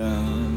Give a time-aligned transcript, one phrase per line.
[0.00, 0.49] Amazing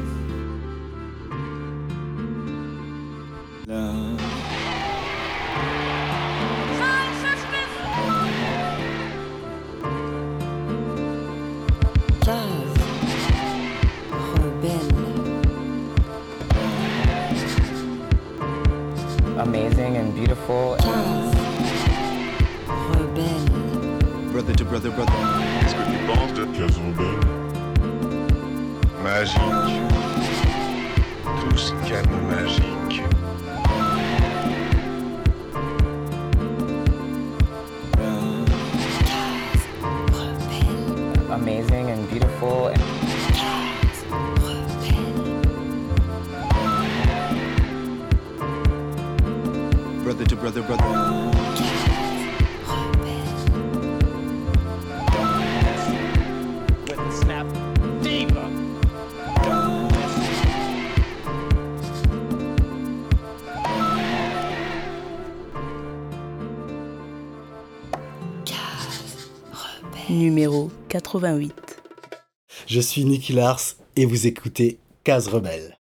[72.65, 73.59] Je suis Nicky Lars
[73.95, 75.77] et vous écoutez Case Rebelle.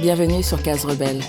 [0.00, 1.20] Bienvenue sur Case Rebelle.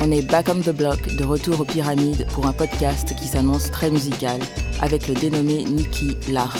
[0.00, 3.70] On est back on the block, de retour aux pyramides pour un podcast qui s'annonce
[3.70, 4.38] très musical
[4.82, 6.58] avec le dénommé Nicky Lars,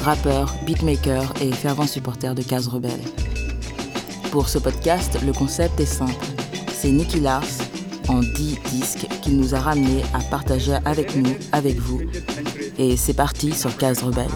[0.00, 3.02] rappeur, beatmaker et fervent supporter de Case Rebelle.
[4.32, 6.26] Pour ce podcast, le concept est simple.
[6.72, 7.44] C'est Nicky Lars
[8.08, 12.00] en 10 disques qu'il nous a ramenés à partager avec nous, avec vous.
[12.78, 14.26] Et c'est parti sur Case Rebelle.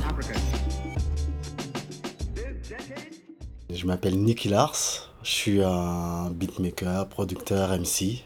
[3.81, 8.23] Je m'appelle Nicky Lars, je suis un beatmaker, producteur, MC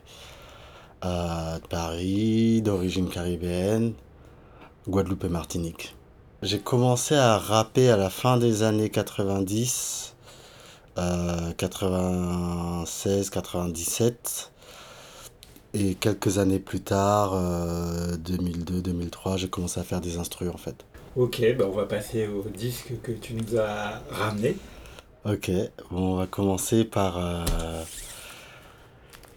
[1.04, 3.92] euh, de Paris, d'origine caribéenne,
[4.88, 5.94] Guadeloupe et Martinique.
[6.42, 10.16] J'ai commencé à rapper à la fin des années 90,
[10.98, 14.50] euh, 96, 97.
[15.74, 20.58] Et quelques années plus tard, euh, 2002, 2003, j'ai commencé à faire des instrus en
[20.58, 20.84] fait.
[21.14, 24.56] Ok, bah on va passer au disque que tu nous as ramené.
[25.24, 25.50] Ok,
[25.90, 27.18] bon, on va commencer par.
[27.18, 27.44] euh,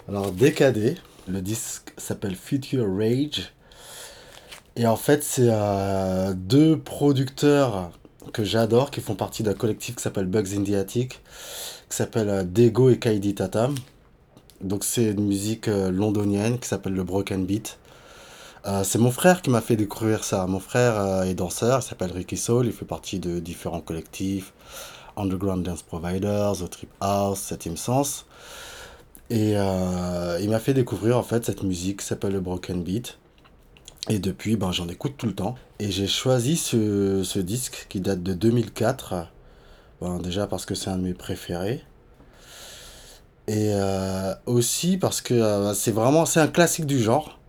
[0.09, 0.97] Alors, DKD.
[1.27, 3.51] Le disque s'appelle Future Rage.
[4.75, 7.91] Et en fait, c'est euh, deux producteurs
[8.33, 11.21] que j'adore qui font partie d'un collectif qui s'appelle Bugs in the Attic,
[11.89, 13.75] qui s'appelle euh, Dego et Kaidi Tatam.
[14.61, 17.77] Donc, c'est une musique londonienne qui s'appelle le Broken Beat.
[18.83, 20.45] C'est mon frère qui m'a fait découvrir ça.
[20.47, 24.51] Mon frère est danseur, il s'appelle Ricky Soul, il fait partie de différents collectifs.
[25.17, 28.25] Underground Dance Providers, The Trip House, Septième Sens.
[29.29, 33.17] Et euh, il m'a fait découvrir en fait cette musique qui s'appelle le Broken Beat.
[34.09, 35.55] Et depuis, ben, j'en écoute tout le temps.
[35.79, 39.27] Et j'ai choisi ce, disque qui date de 2004.
[40.01, 41.83] Ben, déjà parce que c'est un de mes préférés.
[43.47, 47.39] Et euh, aussi parce que euh, c'est vraiment c'est un classique du genre.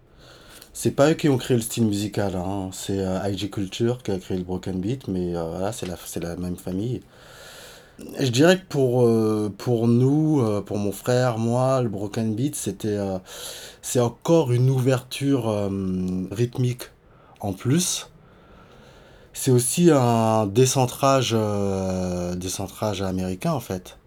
[0.73, 2.71] C'est pas eux qui ont créé le style musical, hein.
[2.73, 7.01] c'est IG Culture qui a créé le Broken Beat, mais voilà, c'est la même famille.
[8.21, 12.55] Je dirais que pour, euh, pour nous, euh, pour mon frère, moi, le Broken Beat,
[12.55, 13.19] c'était, euh,
[13.83, 15.69] c'est encore une ouverture euh,
[16.31, 16.91] rythmique
[17.41, 18.09] en plus.
[19.33, 23.99] C'est aussi un décentrage, euh, décentrage américain en fait.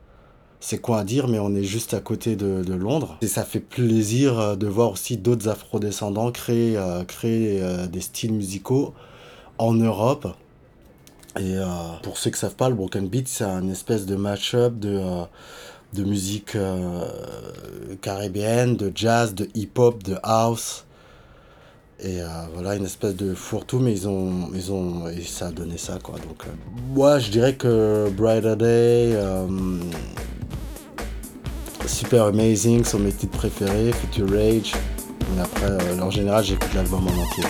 [0.62, 3.18] C'est quoi à dire, mais on est juste à côté de, de Londres.
[3.22, 8.94] Et ça fait plaisir euh, de voir aussi d'autres afrodescendants créer, créer des styles musicaux
[9.58, 10.28] en Europe.
[11.40, 11.66] Et euh,
[12.04, 15.24] pour ceux qui savent pas, le Broken Beat, c'est un espèce de mash-up de, euh,
[15.94, 17.06] de musique euh,
[18.02, 20.86] caribéenne, de jazz, de hip-hop, de house.
[22.04, 22.18] Et
[22.56, 26.00] voilà, une espèce de fourre-tout, mais ils ont, ils ont, et ça a donné ça,
[26.02, 26.16] quoi.
[26.16, 26.48] Donc,
[26.96, 29.16] moi, je dirais que Brighter Day,
[31.86, 34.74] Super Amazing sont mes titres préférés, Future Rage.
[35.36, 37.44] Mais après, en général, j'écoute l'album en entier.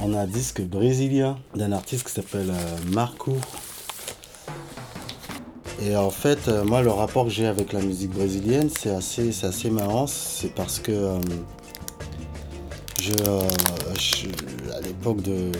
[0.00, 3.36] On a un disque brésilien d'un artiste qui s'appelle euh, Marco.
[5.84, 9.32] Et en fait, euh, moi, le rapport que j'ai avec la musique brésilienne, c'est assez,
[9.32, 10.06] c'est assez marrant.
[10.06, 11.18] C'est parce que euh,
[13.00, 13.12] je,
[14.76, 15.50] à l'époque de,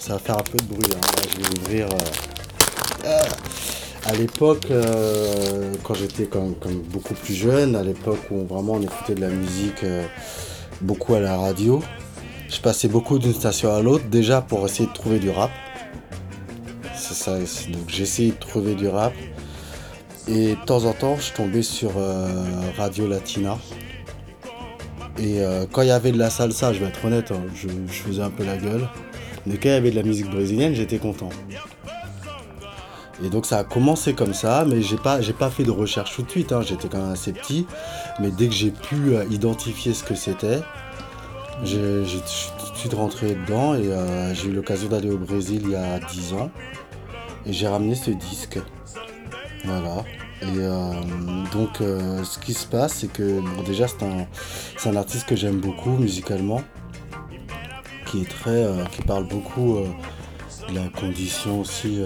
[0.00, 0.92] ça va faire un peu de bruit.
[0.94, 1.22] hein.
[1.32, 1.88] Je vais ouvrir.
[3.04, 3.22] ah.
[4.06, 4.68] à l'époque,
[5.82, 6.54] quand j'étais comme,
[6.92, 9.84] beaucoup plus jeune, à l'époque où vraiment on écoutait de la musique
[10.80, 11.82] beaucoup à la radio,
[12.52, 15.50] je passais beaucoup d'une station à l'autre déjà pour essayer de trouver du rap.
[16.94, 17.38] C'est ça.
[17.38, 19.14] Donc j'essayais de trouver du rap.
[20.28, 22.44] Et de temps en temps, je tombais sur euh,
[22.76, 23.58] Radio Latina.
[25.18, 27.68] Et euh, quand il y avait de la salsa, je vais être honnête, hein, je,
[27.90, 28.88] faisais un peu la gueule.
[29.46, 31.30] Mais quand il y avait de la musique brésilienne, j'étais content.
[33.24, 36.14] Et donc ça a commencé comme ça, mais j'ai pas, j'ai pas fait de recherche
[36.14, 36.52] tout de suite.
[36.52, 37.66] hein, J'étais quand même assez petit.
[38.20, 40.60] Mais dès que j'ai pu euh, identifier ce que c'était,
[41.64, 45.62] je suis tout de suite rentré dedans et euh, j'ai eu l'occasion d'aller au Brésil
[45.64, 46.50] il y a 10 ans.
[47.46, 48.58] Et j'ai ramené ce disque.
[49.64, 50.04] Voilà.
[50.42, 50.92] Et euh,
[51.52, 54.26] donc, euh, ce qui se passe, c'est que bon, déjà, c'est un,
[54.90, 56.62] un artiste que j'aime beaucoup musicalement,
[58.06, 59.78] qui est très, qui parle beaucoup
[60.68, 62.02] de la condition aussi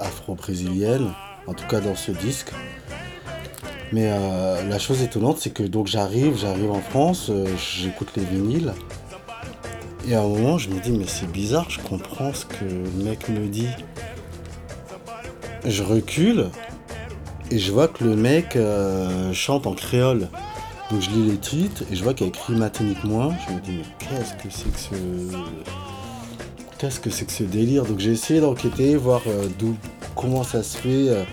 [0.00, 1.10] afro-brésilienne,
[1.46, 2.52] en tout cas dans ce disque.
[3.92, 8.24] Mais euh, la chose étonnante, c'est que donc j'arrive, j'arrive en France, euh, j'écoute les
[8.24, 8.72] vinyles.
[10.08, 13.04] Et à un moment, je me dis, mais c'est bizarre, je comprends ce que le
[13.04, 13.68] mec me dit.
[15.64, 16.48] Je recule
[17.50, 20.28] et je vois que le mec euh, chante en créole.
[20.90, 23.34] Donc je lis les titres et je vois qu'il a écrit Matinique Moins.
[23.48, 25.36] Je me dis, mais qu'est-ce que c'est que ce.
[26.78, 27.84] Qu'est-ce que c'est que ce délire?
[27.84, 29.22] Donc j'ai essayé d'enquêter, voir
[29.58, 29.76] d'où,
[30.14, 31.26] comment ça se fait.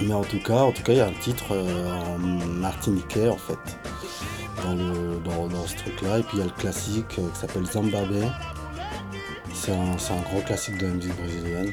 [0.00, 3.28] Mais en tout cas, en tout cas, il y a un titre euh, en martiniquais
[3.28, 3.58] en fait.
[4.64, 6.18] Dans, le, dans, dans ce truc-là.
[6.18, 8.22] Et puis il y a le classique euh, qui s'appelle Zambabé.
[9.54, 11.72] C'est un, un gros classique de la musique brésilienne.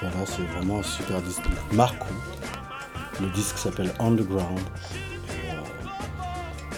[0.00, 1.42] Voilà, c'est vraiment un super disque.
[1.72, 2.06] Marco.
[3.20, 4.58] Le disque s'appelle Underground.
[5.30, 5.62] Euh,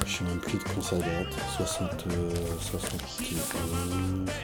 [0.04, 1.32] je sais même plus de quand ça date.
[1.56, 3.38] 60, euh, 71,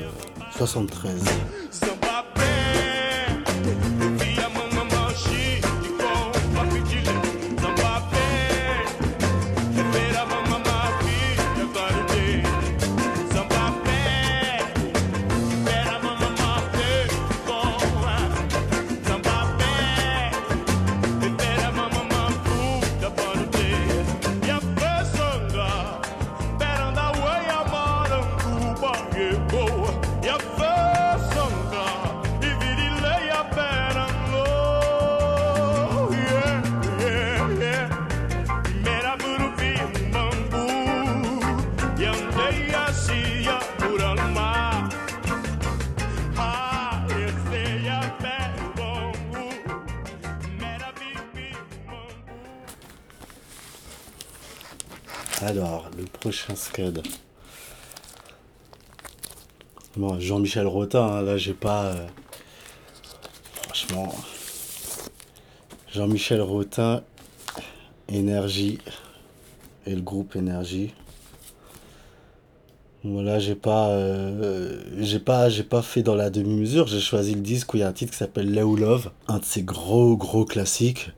[0.01, 0.11] euh,
[0.57, 1.25] 73.
[59.97, 61.87] Bon, Jean-Michel Rotin, hein, là j'ai pas.
[61.87, 62.07] euh,
[63.63, 64.15] Franchement.
[65.93, 67.03] Jean-Michel Rotin,
[68.09, 68.79] Énergie.
[69.87, 70.93] Et le groupe Énergie.
[73.05, 76.89] Voilà, j'ai pas, euh, pas, fait dans la demi-mesure.
[76.89, 79.39] J'ai choisi le disque où il y a un titre qui s'appelle Leo Love, un
[79.39, 81.11] de ces gros gros classiques.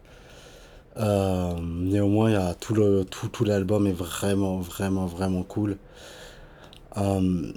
[0.96, 5.78] Euh, néanmoins, tout le tout, tout l'album est vraiment vraiment vraiment cool.
[6.96, 7.52] Euh,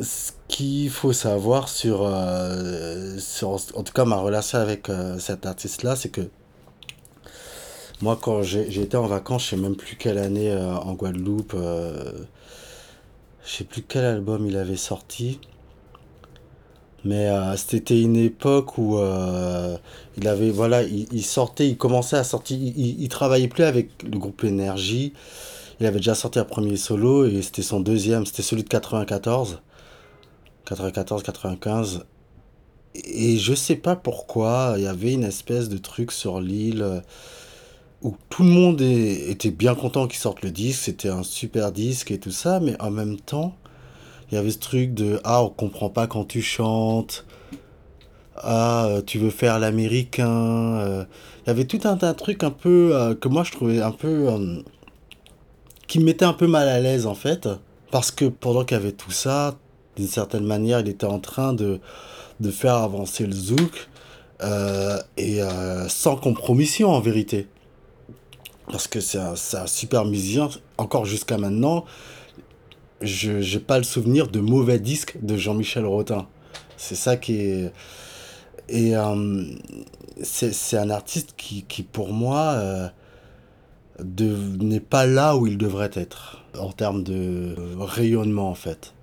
[0.00, 5.46] ce qu'il faut savoir sur, euh, sur en tout cas ma relation avec euh, cet
[5.46, 6.22] artiste là, c'est que
[8.02, 12.24] moi quand j'ai en vacances, je sais même plus quelle année en Guadeloupe, je
[13.44, 15.38] sais plus quel album il avait sorti.
[17.04, 18.98] Mais c'était une époque où
[20.20, 23.90] il avait voilà, il, sortait, il commençait à sortir, il, il- il travaillait plus avec
[24.04, 25.12] le groupe Énergie.
[25.80, 29.60] Il avait déjà sorti un premier solo et c'était son deuxième, c'était celui de 94.
[30.66, 32.02] 94-95.
[32.94, 37.00] Et je sais pas pourquoi, il y avait une espèce de truc sur l'île euh,
[38.02, 42.10] où tout le monde était bien content qu'il sorte le disque, c'était un super disque
[42.10, 43.54] et tout ça, mais en même temps,
[44.30, 47.24] il y avait ce truc de Ah, on comprend pas quand tu chantes.
[48.42, 50.28] Ah, euh, tu veux faire l'américain.
[50.80, 51.04] euh.
[51.44, 53.80] Il y avait tout un tas de trucs un peu euh, que moi je trouvais
[53.80, 54.28] un peu.
[55.86, 57.48] qui me mettait un peu mal à l'aise en fait.
[57.90, 59.56] Parce que pendant qu'il y avait tout ça,
[59.96, 61.80] d'une certaine manière, il était en train de,
[62.38, 63.88] de faire avancer le zouk.
[65.16, 65.40] et
[65.88, 67.48] sans compromission en vérité.
[68.70, 70.48] Parce que c'est un, un super musicien.
[70.78, 71.84] Encore jusqu'à maintenant,
[73.00, 76.26] je j'ai pas le souvenir de mauvais disques de Jean-Michel Rotin.
[76.76, 77.72] C'est ça qui est.
[78.70, 79.44] Et euh,
[80.22, 82.88] c'est un artiste qui, qui pour moi, euh,
[83.98, 88.94] n'est pas là où il devrait être, en termes de rayonnement, en fait.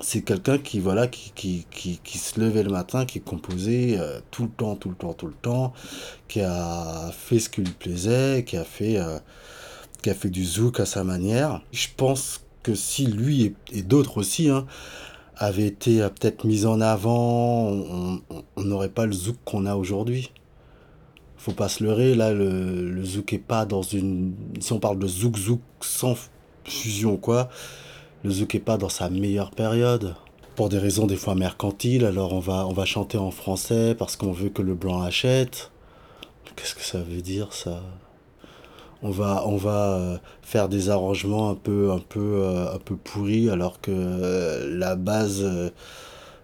[0.00, 4.20] C'est quelqu'un qui, voilà, qui, qui, qui, qui se levait le matin, qui composait euh,
[4.30, 5.74] tout le temps, tout le temps, tout le temps,
[6.26, 8.98] qui a fait ce qui lui plaisait, qui a fait,
[10.02, 11.60] qui a fait du zouk à sa manière.
[11.72, 14.66] Je pense que si lui et, et d'autres aussi hein,
[15.36, 17.68] avaient été euh, peut-être mis en avant,
[18.56, 20.30] on n'aurait pas le zouk qu'on a aujourd'hui.
[21.36, 24.34] Faut pas se leurrer, là, le, le zouk est pas dans une...
[24.60, 26.16] Si on parle de zouk zouk sans
[26.64, 27.48] fusion quoi,
[28.22, 30.14] le zouk est pas dans sa meilleure période.
[30.54, 34.16] Pour des raisons des fois mercantiles, alors on va, on va chanter en français parce
[34.16, 35.72] qu'on veut que le blanc achète.
[36.54, 37.82] Qu'est-ce que ça veut dire ça?
[39.02, 42.96] On va, on va euh, faire des arrangements un peu, un peu, euh, un peu
[42.96, 45.44] pourris alors que euh, la base,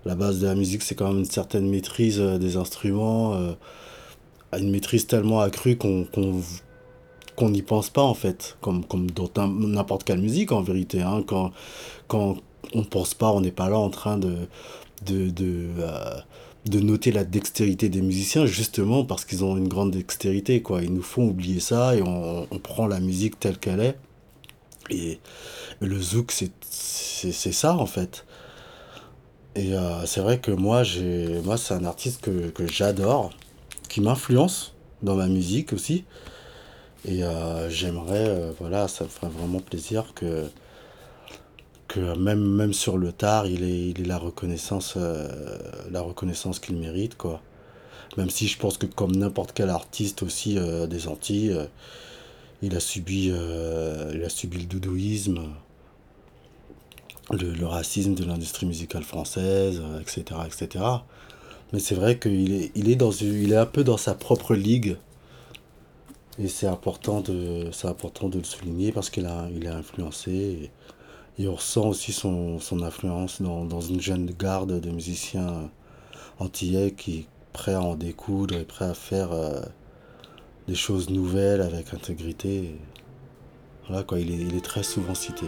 [0.05, 3.35] la base de la musique c'est quand même une certaine maîtrise des instruments,
[4.57, 6.43] une maîtrise tellement accrue qu'on qu'on
[7.37, 11.03] qu'on n'y pense pas en fait, comme, comme dans n'importe quelle musique en vérité.
[11.03, 11.53] Hein, quand,
[12.09, 12.37] quand
[12.75, 14.49] on pense pas, on n'est pas là en train de,
[15.07, 16.19] de, de, euh,
[16.69, 20.63] de noter la dextérité des musiciens justement parce qu'ils ont une grande dextérité.
[20.63, 20.83] Quoi.
[20.83, 23.97] Ils nous font oublier ça et on, on prend la musique telle qu'elle est.
[24.91, 25.21] Et
[25.81, 28.25] le zouk, c'est c'est ça en fait.
[29.57, 33.31] Et euh, c'est vrai que moi, j'ai moi c'est un artiste que, que j'adore,
[33.89, 36.05] qui m'influence dans ma musique aussi.
[37.05, 40.47] Et euh, j'aimerais, euh, voilà, ça me ferait vraiment plaisir que,
[41.89, 45.29] que même, même sur le tard, il ait, il la reconnaissance, euh,
[45.95, 47.41] reconnaissance qu'il mérite, quoi.
[48.17, 51.67] Même si je pense que comme n'importe quel artiste aussi euh, des Antilles, euh,
[52.63, 55.41] il a subi, il a subi le doudouisme,
[57.31, 60.85] le, le racisme de l'industrie musicale française, etc., etc.
[61.73, 64.55] Mais c'est vrai qu'il est, il est, dans il est un peu dans sa propre
[64.55, 64.97] ligue.
[66.41, 70.71] Et c'est important de, important de le souligner parce qu'il a, il est influencé.
[71.39, 75.71] Et on ressent aussi son, influence dans, une jeune garde de musiciens
[76.39, 79.61] antillais qui est prêt à en découdre et prêt à faire euh,
[80.67, 82.77] des choses nouvelles avec intégrité.
[83.87, 85.47] Voilà quoi, il est très souvent cité.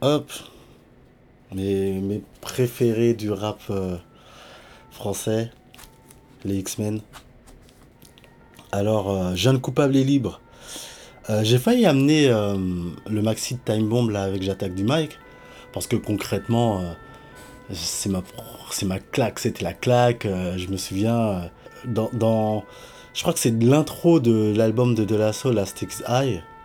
[0.00, 0.30] Hop.
[1.54, 3.96] Mes, mes préférés du rap euh,
[4.90, 5.50] français,
[6.44, 7.00] les X-Men.
[8.70, 10.40] Alors, euh, Jeune coupable et libre.
[11.30, 12.56] Euh, J'ai failli amener euh,
[13.08, 15.18] le maxi de Time Bomb là avec J'attaque du mic.
[15.72, 16.82] Parce que concrètement,
[17.72, 20.26] c'est ma, claque, c'était la claque.
[20.26, 21.50] je me souviens,
[21.84, 22.64] dans, dans-
[23.14, 25.62] je crois que c'est l'intro de l'album de De La Soul.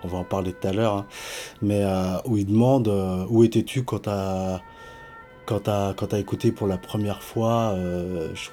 [0.04, 0.94] On va en parler tout à l'heure.
[0.98, 1.06] hein.
[1.62, 4.62] Mais euh, où il demande euh, où étais-tu quand t'as
[5.46, 7.74] quand t'as quand t'as écouté pour la première fois.
[7.76, 8.50] euh, je,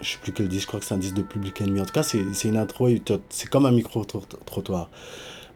[0.00, 1.80] je sais plus quel disque, je crois que c'est un disque de Public Enemy.
[1.80, 2.88] En tout cas, c'est une intro,
[3.30, 4.90] c'est comme un micro-trottoir.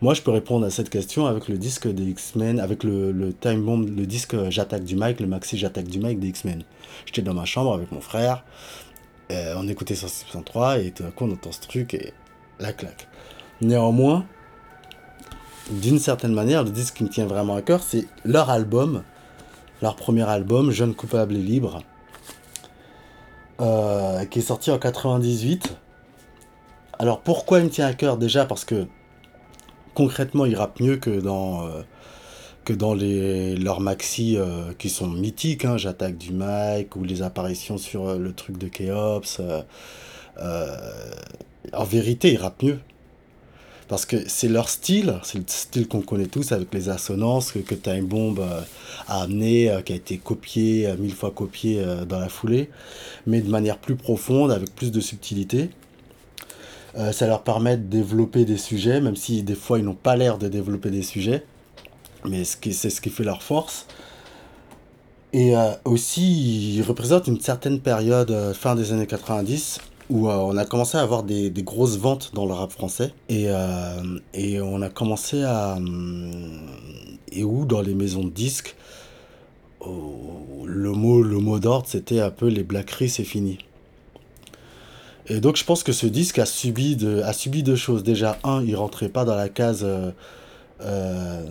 [0.00, 3.34] Moi, je peux répondre à cette question avec le disque des X-Men, avec le, le
[3.34, 6.64] Time Bomb, le disque J'attaque du mic, le maxi J'attaque du mic des X-Men.
[7.04, 8.44] J'étais dans ma chambre avec mon frère,
[9.30, 12.14] on écoutait 163 et tout d'un coup on entend ce truc et
[12.58, 13.08] la claque.
[13.60, 14.24] Néanmoins,
[15.68, 19.02] d'une certaine manière, le disque qui me tient vraiment à cœur, c'est leur album,
[19.82, 21.82] leur premier album, Jeune coupable et libre,
[23.60, 25.76] euh, qui est sorti en 98.
[26.98, 28.16] Alors pourquoi il me tient à cœur?
[28.16, 28.86] Déjà parce que
[29.94, 35.64] concrètement, il rappe mieux que dans, euh, les, leurs maxi euh, qui sont mythiques.
[35.64, 39.40] Hein, J'attaque du mic ou les apparitions sur le truc de Keops.
[41.72, 42.80] en vérité, il rappe mieux.
[43.90, 47.74] Parce que c'est leur style, c'est le style qu'on connaît tous avec les assonances que,
[47.74, 48.38] Time Bomb
[49.08, 52.70] a amené, qui a été copié, euh, mille fois copié euh, dans la foulée,
[53.26, 55.70] mais de manière plus profonde, avec plus de subtilité.
[56.96, 60.14] Euh, ça leur permet de développer des sujets, même si des fois ils n'ont pas
[60.14, 61.44] l'air de développer des sujets,
[62.24, 63.88] mais c'est ce qui fait leur force.
[65.32, 69.78] Et aussi, ils représentent une certaine période, fin des années 90,
[70.10, 73.12] où euh, on a commencé à avoir des, des grosses ventes dans le rap français.
[73.28, 75.76] Et, euh, et on a commencé à...
[75.76, 76.68] hum,
[77.32, 78.74] Et où dans les maisons de disques,
[79.80, 83.58] oh, le mot, le mot d'ordre, c'était un peu les blackeries, c'est fini.
[85.26, 88.02] Et donc je pense que ce disque a subi, de, a subi deux choses.
[88.02, 90.10] Déjà, un, il rentrait pas dans la case euh,
[90.80, 91.46] euh,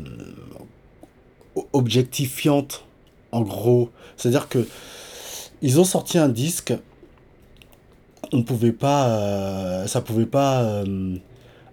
[1.72, 2.84] objectifiante,
[3.32, 3.90] en gros.
[4.18, 4.68] C'est-à-dire que
[5.62, 6.74] ils ont sorti un disque,
[8.32, 11.16] on pouvait pas, euh, ça pouvait pas euh,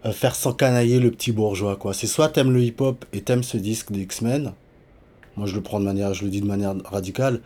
[0.04, 1.94] euh, faire s'encanailler le petit bourgeois, quoi.
[1.94, 4.52] C'est soit t'aimes le hip-hop et t'aimes ce disque des X-Men,
[5.36, 7.40] moi je le prends de manière, je le dis de manière radicale,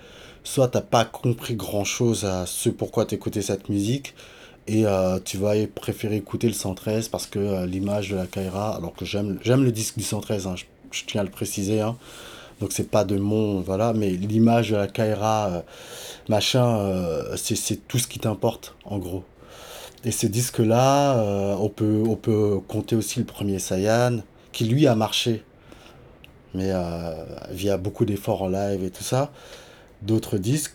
[0.45, 4.15] soit t'as pas compris grand-chose à ce pourquoi t'écoutais cette musique,
[4.69, 4.85] et
[5.25, 9.39] tu vas préférer écouter le 113 parce que l'image de la Kaira, alors que j'aime
[9.43, 11.97] j'aime le disque du 113, hein, je, je tiens à le préciser, hein,
[12.61, 15.61] donc c'est pas de mon, voilà, mais l'image de la Kaira, euh,
[16.29, 19.25] machin, euh, c'est tout ce qui t'importe, en gros.
[20.05, 24.19] Et ce disque-là, euh, on, peut, on peut compter aussi le premier Saiyan,
[24.53, 25.43] qui lui a marché,
[26.55, 26.73] mais
[27.51, 29.31] via beaucoup d'efforts en live et tout ça.
[30.03, 30.75] D'autres disques,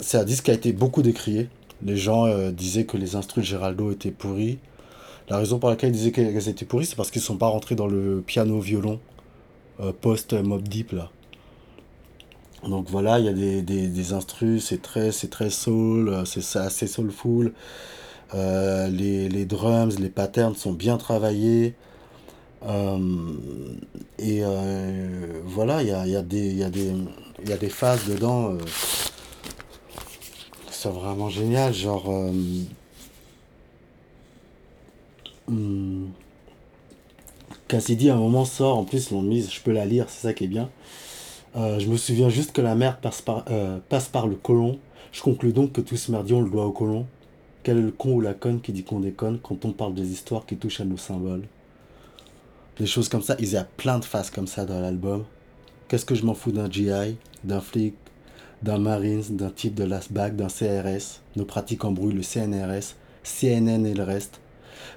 [0.00, 1.50] c'est un disque qui a été beaucoup décrié.
[1.84, 4.58] Les gens disaient que les instrus de Geraldo étaient pourris.
[5.28, 7.48] La raison pour laquelle ils disaient qu'elles étaient pourries, c'est parce qu'ils ne sont pas
[7.48, 8.98] rentrés dans le piano-violon
[10.00, 11.10] post-Mob Deep, là.
[12.68, 16.58] Donc voilà, il y a des, des, instrus, c'est très, c'est très soul, euh, c'est
[16.58, 17.52] assez soulful.
[18.34, 21.74] Euh, les, les drums, les patterns sont bien travaillés.
[22.66, 22.98] Euh,
[24.18, 24.42] et
[25.44, 28.56] voilà, il y a, y, a y, a des- phases dedans
[30.66, 31.72] qui sont vraiment géniales.
[31.72, 32.08] Genre.
[35.48, 36.10] hum,
[37.68, 40.34] Cassidy, à un moment, sort, en plus, l'ont mise, je peux la lire, c'est ça
[40.34, 40.68] qui est bien.
[41.56, 44.78] Euh, je me souviens juste que la merde passe par, euh, passe par le colon.
[45.12, 47.06] Je conclus donc que tout ce merdier, on le doit au colon.
[47.62, 50.12] Quel est le con ou la conne qui dit qu'on déconne quand on parle des
[50.12, 51.42] histoires qui touchent à nos symboles?
[52.78, 55.24] Des choses comme ça, il y a plein de phases comme ça dans l'album.
[55.88, 57.94] Qu'est-ce que je m'en fous d'un GI, d'un flic,
[58.62, 63.94] d'un Marines, d'un type de l'ASBAC, d'un CRS Nos pratiques embrouillent le CNRS, CNN et
[63.94, 64.40] le reste.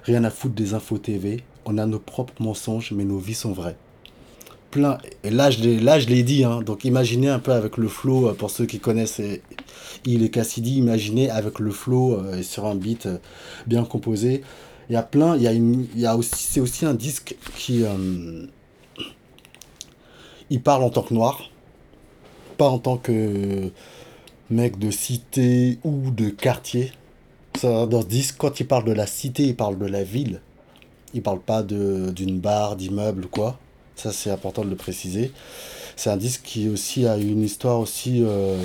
[0.04, 1.42] Rien à foutre des infos TV.
[1.64, 3.76] On a nos propres mensonges, mais nos vies sont vraies.
[4.76, 4.98] Là,
[5.50, 6.44] je l'ai, là, dit.
[6.44, 6.62] Hein.
[6.62, 9.20] Donc, imaginez un peu avec le flow, euh, pour ceux qui connaissent
[10.04, 13.18] Il et Cassidy, imaginez avec le flow euh, et sur un beat euh,
[13.66, 14.42] bien composé.
[14.88, 15.36] Il y a plein.
[15.36, 15.42] Il
[15.96, 17.84] y a, aussi, c'est aussi un disque qui.
[20.62, 21.50] parle en tant que noir,
[22.58, 23.70] pas en tant que
[24.50, 26.92] mec de cité ou de quartier.
[27.62, 30.40] Dans ce disque, quand il parle de la cité, il parle de la ville.
[31.14, 33.58] Il parle pas de, d'une barre, d'immeuble ou quoi.
[33.96, 35.32] Ça, c'est important de le préciser.
[35.96, 38.22] C'est un disque qui aussi a une histoire aussi.
[38.24, 38.56] euh,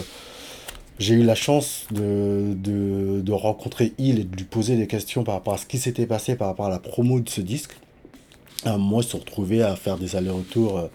[0.99, 5.23] J'ai eu la chance de, de, de rencontrer Il et de lui poser des questions
[5.23, 7.71] par rapport à ce qui s'était passé par rapport à la promo de ce disque.
[8.65, 10.77] Un moment, ils se sont retrouvés à faire des allers-retours.
[10.79, 10.87] euh,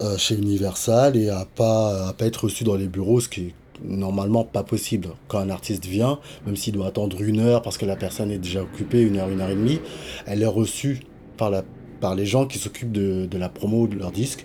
[0.00, 3.40] euh, chez Universal et à pas, à pas être reçu dans les bureaux, ce qui
[3.42, 3.54] est
[3.84, 5.08] normalement pas possible.
[5.28, 8.38] Quand un artiste vient, même s'il doit attendre une heure parce que la personne est
[8.38, 9.80] déjà occupée, une heure, une heure et demie,
[10.26, 11.02] elle est reçue
[11.36, 11.62] par, la,
[12.02, 14.44] par les gens qui s'occupent de, de la promo de leur disque.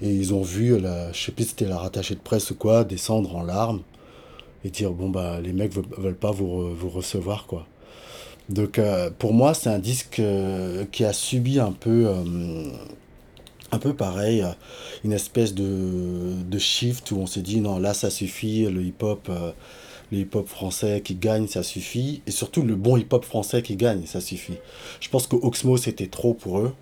[0.00, 2.84] Et ils ont vu, la, je sais plus c'était la rattachée de presse ou quoi,
[2.84, 3.82] descendre en larmes
[4.64, 7.66] et dire bon bah les mecs veulent, pas vous, vous recevoir quoi.
[8.48, 12.70] Donc euh, pour moi c'est un disque euh, qui a subi un peu euh,
[13.72, 14.52] un peu pareil, euh,
[15.04, 19.02] une espèce de, de shift où on s'est dit non là ça suffit, le hip
[19.02, 19.28] hop
[20.12, 23.62] le hip hop français qui gagne ça suffit et surtout le bon hip hop français
[23.62, 24.58] qui gagne ça suffit.
[25.00, 26.74] Je pense que Oxmo c'était trop pour eux.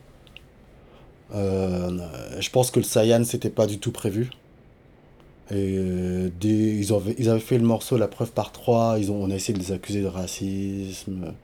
[1.34, 1.90] Euh,
[2.38, 4.30] je pense que le Saiyan c'était pas du tout prévu.
[5.50, 9.22] Et euh, ils, avaient, ils avaient fait le morceau La preuve par trois, ils ont,
[9.22, 11.34] on a essayé de les accuser de racisme.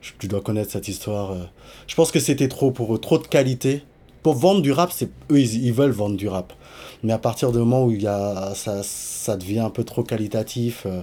[0.00, 1.32] Je- tu dois connaître cette histoire.
[1.32, 1.44] euh.
[1.86, 3.82] Je pense que c'était trop pour eux, trop de qualité.
[4.24, 6.52] Pour vendre du rap, c'est eux, ils veulent vendre du rap.
[7.02, 10.04] Mais à partir du moment où il y a, ça, ça devient un peu trop
[10.04, 11.02] qualitatif, euh,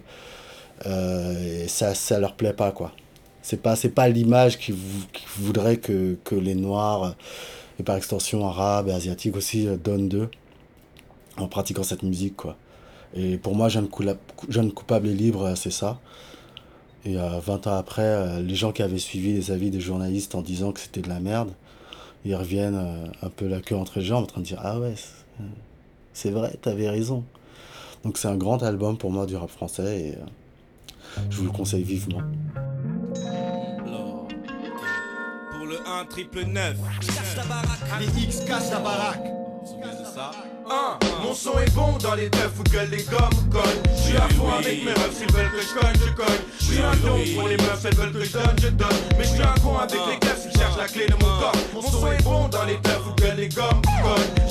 [0.86, 2.94] euh, et ça, ça leur plaît pas, quoi.
[3.42, 7.16] C'est pas, pas l'image qu'ils vou- qu'ils voudraient que, que les Noirs,
[7.80, 10.30] et par extension arabes et asiatiques aussi, euh, donnent d'eux
[11.38, 12.58] en pratiquant cette musique, quoi.
[13.16, 16.00] Et pour moi, Jeune, Coupable et Libre, c'est ça.
[17.06, 20.42] Et euh, 20 ans après, les gens qui avaient suivi les avis des journalistes en
[20.42, 21.52] disant que c'était de la merde,
[22.26, 24.94] ils reviennent un peu la queue entre les jambes en train de dire Ah ouais,
[26.22, 27.24] c'est- vrai, t'avais raison.
[28.04, 31.52] Donc c'est un grand album pour moi du rap français et euh, je vous le
[31.52, 32.22] conseille vivement.
[33.86, 34.28] Alors,
[35.52, 36.76] Pour le 1 triple 9.
[38.00, 39.24] Les X cassent la baraque.
[40.16, 40.32] Ça
[40.70, 43.96] Un, mon son est bon dans les teufs où gueule les gommes cognent.
[43.96, 46.40] Je suis à fond avec mes refs, s'ils veulent que je cogne, je cogne.
[46.60, 48.88] Je suis un don pour les meufs, elles veulent que je donne, je donne.
[49.18, 51.52] Mais je suis un con avec les keufs, ils cherchent la clé de mon corps.
[51.74, 54.48] Mon son est bon dans les teufs où gueule les gommes cognent.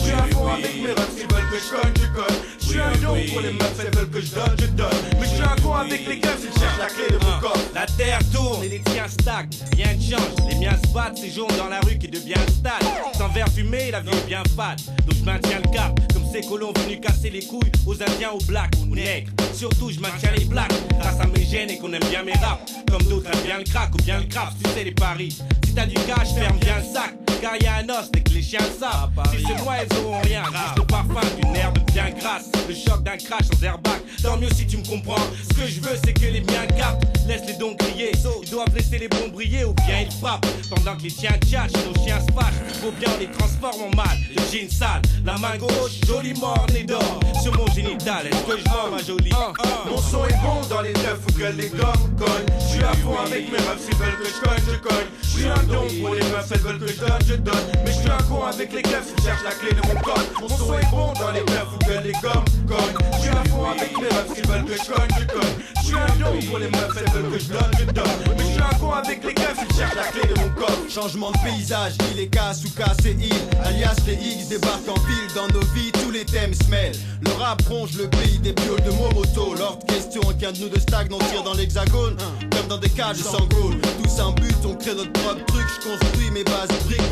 [0.59, 2.49] Avec mes s'ils veulent que je cogne, je.
[2.61, 4.89] Je suis un don pour les meufs, elles veulent que je donne, je donne.
[5.19, 7.57] Mais je suis un con avec les keufs, ils cherchent la clé de mon corps.
[7.75, 10.49] La terre tourne et les tiens stagnent, rien ne change.
[10.51, 12.85] Les miens se battent, jaune dans la rue qui devient stade.
[13.17, 14.81] Sans verre fumé, la vie est bien fade.
[15.07, 18.45] Donc je maintiens le cap, comme ces colons venus casser les couilles aux indiens, aux
[18.45, 19.31] blacks, aux nègres.
[19.55, 22.73] Surtout, je maintiens les blacks, grâce à mes gènes et qu'on aime bien mes raps.
[22.91, 25.39] Comme d'autres aiment bien le crack ou bien le craft, tu sais les paris.
[25.65, 27.28] Si t'as du cash, ferme bien le sac.
[27.41, 29.11] Car y a un os dès que les chiens le savent.
[29.31, 30.43] Si c'est moi, elles auront rien.
[30.45, 32.47] Juste le parfum d'une herbe bien grasse.
[32.69, 34.01] Le choc d'un crash sans airbag.
[34.23, 35.23] Tant mieux si tu me comprends.
[35.51, 37.05] Ce que je veux, c'est que les miens captent.
[37.27, 38.13] Laisse-les donc crier.
[38.43, 40.47] Ils doivent laisser les bons briller ou bien ils frappent.
[40.69, 42.75] Pendant que les tiens tchatchent, nos chiens se fâchent.
[42.81, 44.19] Faut bien, on les transforme en mal.
[44.35, 47.21] Le jean sale, la main gauche, joliment ornée d'or.
[47.43, 49.33] Sur mon génital, est-ce que je vends ma jolie
[49.89, 52.59] Mon son est bon dans les teufs où gueule les gommes cognent.
[52.61, 55.07] Je suis à fond avec mes refs, s'ils veulent que je cogne, je cogne.
[55.23, 57.55] Je suis un don pour les meufs, elles veulent que je donne, je donne.
[57.85, 60.27] Mais je suis un con avec les keufs, ils cherchent la clé de mon code.
[60.41, 62.45] Mon son est bon dans les teufs où gueule les gommes.
[63.13, 65.57] Je suis à fond avec mes refs, s'ils veulent que je cogne, je cogne.
[65.77, 68.05] Je suis un don pour les meufs, elles veulent que je donne, je donne.
[68.37, 70.69] Mais je suis un con avec les keufs, ils cherchent la clé de mon code.
[70.89, 75.01] Changement de paysage, il est casse ou casse et il Alias les X débarquent en
[75.01, 78.53] ville dans nos vies, tous les thèmes se mêlent Le rap ronge le pays des
[78.55, 82.17] pioles de Momoto L'ordre question, qu'un de nous de stagne, on tire dans l'hexagone
[82.51, 85.89] Comme dans des cages de sangoul Tous un but, on crée notre propre truc Je
[85.89, 87.03] construis mes bases brique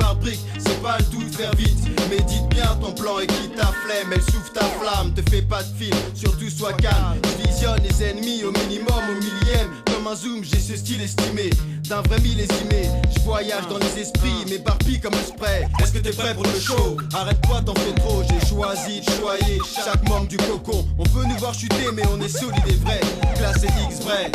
[0.58, 1.76] C'est pas le tout de faire vite
[2.08, 5.62] Médite bien ton plan et quitte ta flemme Elle souffle ta flamme, te fais pas
[5.62, 10.14] de film Surtout sois calme, je visionne les ennemis au minimum, au millième Comme un
[10.14, 11.50] zoom, j'ai ce style estimé
[11.88, 15.66] D'un vrai millésimé, je voyage dans les esprits, m'éparpille comme le spray.
[15.80, 16.96] Est-ce que t'es prêt pour le show?
[17.14, 18.22] Arrête-toi, t'en fais trop.
[18.28, 20.84] J'ai choisi de choyer chaque membre du cocon.
[20.98, 23.00] On peut nous voir chuter, mais on est solide et vrai.
[23.36, 24.30] Classé X vrai.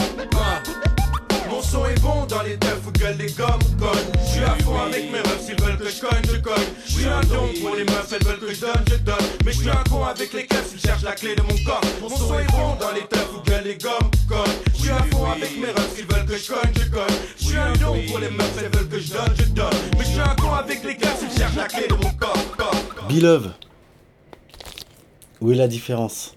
[1.52, 3.60] Mon son est bon dans les teufs où gueule les gommes.
[4.24, 6.70] Je suis à fond avec mes refs, s'ils veulent que je cogne, je cogne.
[6.86, 9.16] Je suis un don pour les meufs, elles veulent que je donne, je donne.
[9.46, 11.82] Mais je suis un con avec les keufs, ils cherchent la clé de mon corps.
[12.02, 14.12] Mon son est bon dans les teufs où gueule les gommes.
[14.74, 17.16] Je suis à fond avec mes refs, s'ils veulent que je cogne, je cogne.
[17.38, 19.70] Je suis un don pour les meufs, elles veulent que je donne, je donne.
[19.98, 22.56] Mais je suis un con avec les keufs, ils cherchent la clé de mon corps.
[22.58, 23.08] corps.
[23.10, 23.52] Beloved.
[25.42, 26.36] Où est la différence?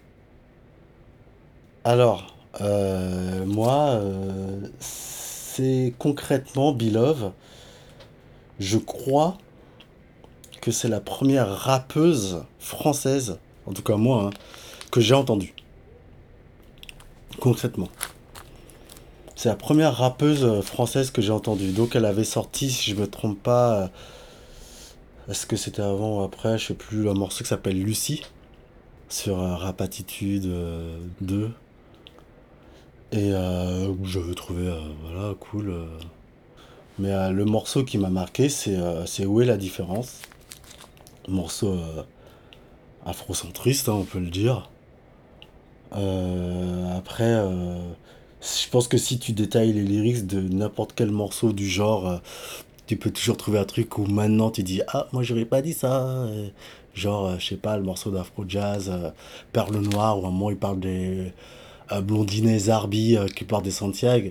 [1.85, 7.33] Alors, moi, euh, c'est concrètement Beloved.
[8.61, 9.39] Je crois
[10.61, 14.31] que c'est la première rappeuse française, en tout cas moi, hein,
[14.91, 15.55] que j'ai entendue.
[17.41, 17.89] Concrètement.
[19.37, 21.73] C'est la première rappeuse euh, française que j'ai entendue.
[21.73, 23.89] Donc elle avait sorti, si je me trompe pas, euh,
[25.29, 28.23] est-ce que c'était avant ou après, je sais plus, un morceau qui s'appelle Lucie
[29.09, 31.51] sur euh, Rap Attitude euh, 2.
[33.15, 35.71] Et euh, j'avais trouvé, euh, voilà, cool.
[35.71, 35.87] euh.
[36.99, 40.21] Mais euh, le morceau qui m'a marqué, c'est Où est la différence?
[41.29, 41.79] Morceau
[43.07, 44.69] afrocentriste, hein, on peut le dire.
[45.93, 47.33] Après,
[48.43, 52.21] je pense que si tu détailles les lyrics de n'importe quel morceau du genre,
[52.87, 55.73] tu peux toujours trouver un truc où maintenant tu dis Ah, moi j'aurais pas dit
[55.73, 56.27] ça.
[56.95, 58.93] Genre, je sais pas, le morceau d'Afro Jazz,
[59.53, 61.33] Perle Noire, où à un moment il parle des
[61.95, 64.31] euh, blondinets Zarbi euh, qui partent des Santiago.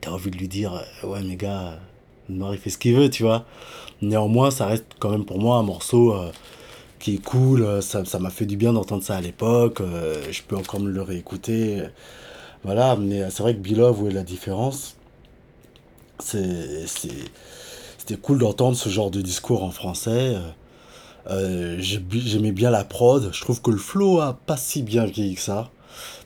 [0.00, 1.78] T'as envie de lui dire euh, Ouais, mes gars,
[2.28, 3.44] noir il fait ce qu'il veut, tu vois.
[4.02, 6.30] Néanmoins, ça reste quand même pour moi un morceau euh,
[6.98, 7.82] qui est cool.
[7.82, 9.82] Ça, m'a fait du bien d'entendre ça à l'époque.
[10.30, 11.82] je peux encore me le réécouter.
[12.64, 14.96] Voilà, mais c'est vrai que Beloved, où est la différence?
[16.18, 20.36] C'est, C'était cool d'entendre ce genre de discours en français.
[21.78, 23.30] J'aimais bien la prod.
[23.32, 25.70] Je trouve que le flow a pas si bien vieilli que ça.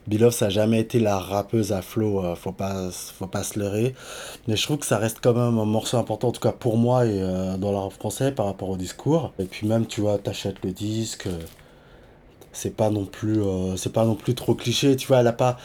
[0.07, 3.59] Beloved, ça a jamais été la rappeuse à flow, euh, faut pas, faut pas se
[3.59, 3.95] leurrer.
[4.49, 6.79] Mais je trouve que ça reste quand même un morceau important, en tout cas pour
[6.79, 9.33] moi et euh, dans le rap français par rapport au discours.
[9.39, 11.39] Et puis même, tu vois, t'achètes le disque, euh,
[12.53, 13.41] c'est pas non plus,
[13.77, 14.97] c'est pas non plus trop cliché.
[14.97, 15.59] Tu vois, elle a pas,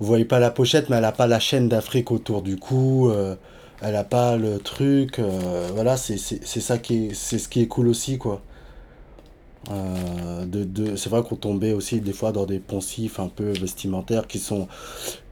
[0.00, 3.12] vous voyez pas la pochette, mais elle a pas la chaîne d'Afrique autour du cou.
[3.82, 5.20] elle a pas le truc.
[5.74, 8.40] voilà, c'est ça qui est, c'est ce qui est cool aussi, quoi.
[9.70, 13.52] Euh, de, de, c'est vrai qu'on tombait aussi des fois dans des poncifs un peu
[13.52, 14.68] vestimentaires qui sont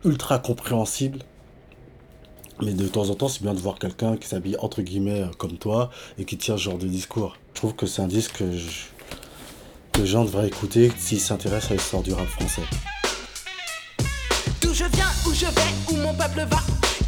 [0.04, 1.20] ultra compréhensibles.
[2.60, 5.28] Mais de temps en temps, c'est bien de voir quelqu'un qui s'habille entre guillemets euh,
[5.38, 7.36] comme toi et qui tient ce genre de discours.
[7.54, 8.86] Je trouve que c'est un disque que, je-
[9.92, 12.62] que les gens devraient écouter s'ils s'intéressent à l'histoire du rap français.
[14.60, 16.58] D'où je viens, où je vais, où mon peuple va?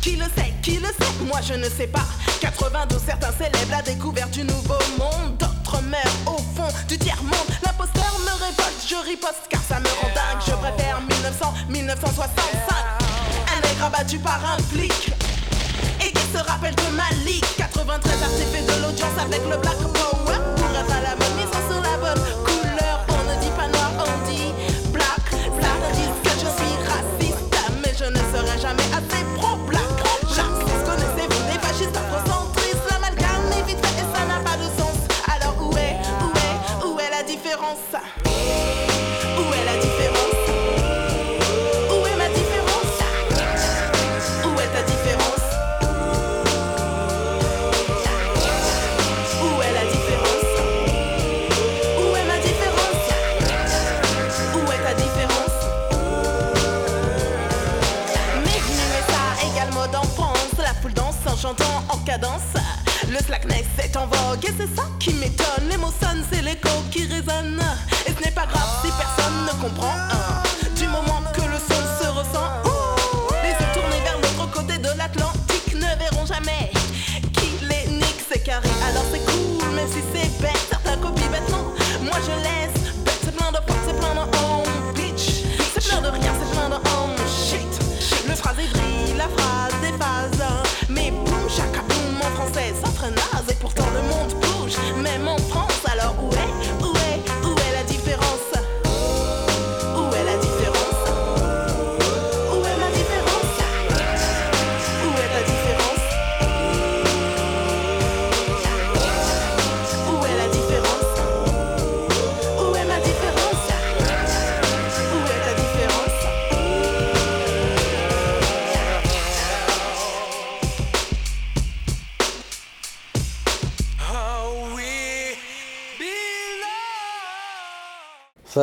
[0.01, 2.07] Qui le sait, qui le sait, moi je ne sais pas.
[2.41, 5.43] 92, certains célèbrent la découverte du nouveau monde.
[6.27, 7.47] Au fond du tiers-monde.
[7.65, 10.43] L'imposteur me révolte, je riposte car ça me rend dingue.
[10.45, 12.75] Je préfère 1900, 1965.
[13.57, 15.13] Un nègre abattu par un flic.
[16.05, 20.71] Et qui se rappelle de Malik 93 artefacts de l'audience avec le Black Power Pour
[20.71, 22.60] être à la mise sur la bonne
[64.35, 65.69] et c'est ça qui m'étonne.
[65.69, 67.61] Les mots sonnent, c'est l'écho qui résonne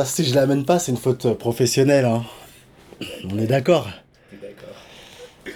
[0.04, 2.04] Si je l'amène pas, c'est une faute professionnelle.
[2.04, 2.24] Hein.
[3.30, 3.88] On est d'accord.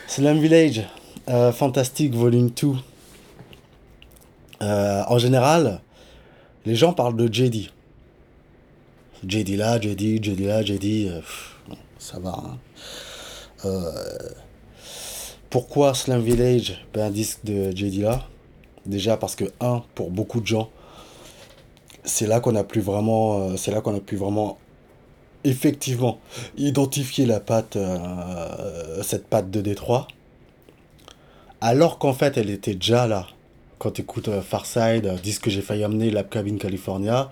[0.06, 0.82] Slum Village,
[1.28, 2.72] euh, Fantastic Volume 2.
[4.62, 5.80] Euh, en général,
[6.66, 7.70] les gens parlent de JD.
[9.26, 11.08] JD là, JD, JD là, JD.
[11.08, 11.20] euh,
[11.98, 12.42] ça va.
[13.64, 13.78] hein.
[15.50, 18.26] Pourquoi Slum Village ben, Un disque de JD là?
[18.86, 20.70] Déjà parce que, un, pour beaucoup de gens,
[22.04, 24.58] c'est là qu'on a pu vraiment, euh, c'est là qu'on a pu vraiment
[25.44, 26.20] effectivement
[26.56, 30.08] identifier la patte, euh, cette patte de Détroit.
[31.60, 33.26] Alors qu'en fait, elle était déjà là.
[33.78, 37.30] Quand tu écoutes Farside, euh, disque que j'ai failli amener, Lab Cabin California,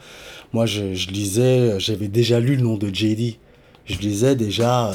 [0.52, 3.36] moi je, lisais, j'avais déjà lu le nom de JD.
[3.86, 4.92] Je lisais déjà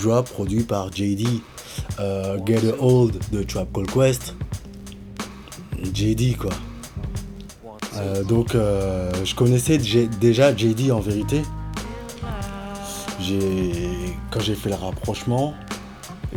[0.00, 1.26] Drop produit par JD,
[2.46, 4.34] Get Old de Trap Call Quest.
[5.92, 6.52] JD quoi.
[7.96, 11.42] Euh, donc euh, je connaissais déjà JD en vérité.
[13.20, 15.54] J'ai quand j'ai fait le rapprochement,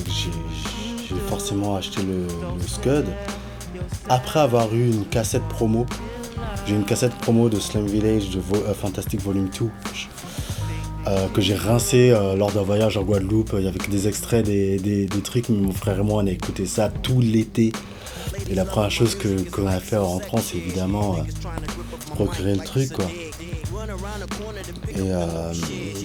[0.06, 3.06] j'ai forcément acheté le, le Scud.
[4.10, 5.86] Après avoir eu une cassette promo
[6.68, 9.66] J'ai une cassette promo de Slam Village de Vo- euh, Fantastic Volume 2
[11.08, 14.78] euh, que j'ai rincé euh, lors d'un voyage en Guadeloupe euh, avec des extraits, des,
[14.78, 15.50] des- des trucs.
[15.50, 17.72] Mon frère et moi, on a écouté ça tout l'été.
[18.50, 21.24] Et la première chose que- qu'on a fait en rentrant, c'est évidemment euh,
[22.14, 22.94] procurer le truc.
[22.94, 23.06] Quoi.
[24.96, 25.54] Et euh,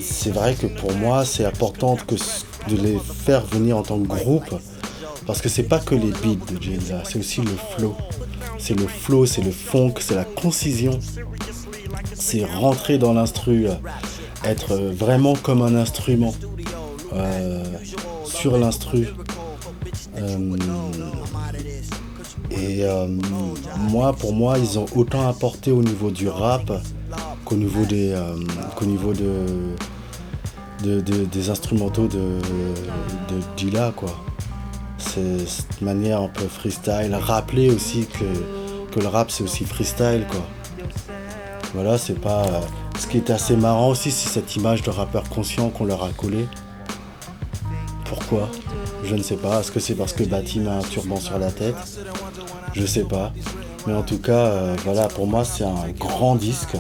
[0.02, 1.96] c'est vrai que pour moi, c'est important
[2.68, 4.54] de les faire venir en tant que groupe.
[5.26, 7.94] Parce que c'est pas que les beats de Jay-Z, c'est aussi le flow.
[8.58, 10.98] C'est le flow, c'est le funk, c'est la concision.
[12.14, 13.74] C'est rentrer dans l'instru, euh,
[14.44, 16.34] être vraiment comme un instrument
[17.14, 17.64] euh,
[18.24, 19.08] sur l'instru.
[22.50, 23.06] Et euh,
[23.78, 26.70] moi, pour moi, ils ont autant apporté au niveau du rap
[27.44, 28.34] qu'au niveau des, euh,
[28.76, 29.74] qu'au niveau de,
[30.84, 32.18] de- de- des instrumentaux de,
[33.28, 34.10] de Dilla, quoi.
[34.98, 37.14] C'est cette manière un peu freestyle.
[37.18, 40.44] Rappeler aussi que, que le rap c'est aussi freestyle, quoi.
[41.74, 42.44] Voilà, c'est pas.
[42.98, 46.10] Ce qui est assez marrant aussi, c'est cette image de rappeur conscient qu'on leur a
[46.10, 46.46] collé.
[48.04, 48.48] Pourquoi?
[49.04, 49.60] Je ne sais pas.
[49.60, 51.76] Est-ce que c'est parce que Batim a un turban sur la tête?
[52.74, 53.32] Je sais pas.
[53.86, 56.76] Mais en tout cas, euh, voilà, pour moi, c'est un grand disque.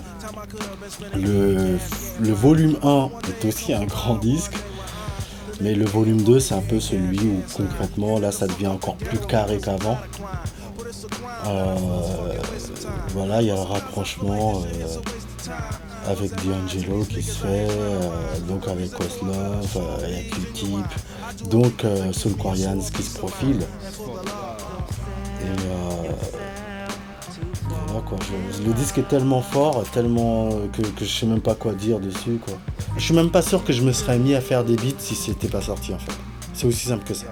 [1.14, 1.78] Le,
[2.20, 4.52] volume 1 est aussi un grand disque.
[5.60, 9.18] Mais le volume 2, c'est un peu celui où concrètement, là, ça devient encore plus
[9.18, 9.98] carré qu'avant.
[11.46, 11.74] Euh,
[13.14, 17.68] voilà, il y a le rapprochement euh, avec D'Angelo qui se fait,
[18.48, 23.60] donc avec euh, il y a Q-Tip, donc Soul Quarians qui se profile.
[28.64, 32.38] Le disque est tellement fort, tellement euh, que, je sais même pas quoi dire dessus.
[32.96, 35.14] Je suis même pas sûr que je me serais mis à faire des beats si
[35.14, 36.12] c'était pas sorti en fait.
[36.52, 37.26] C'est aussi simple que ça.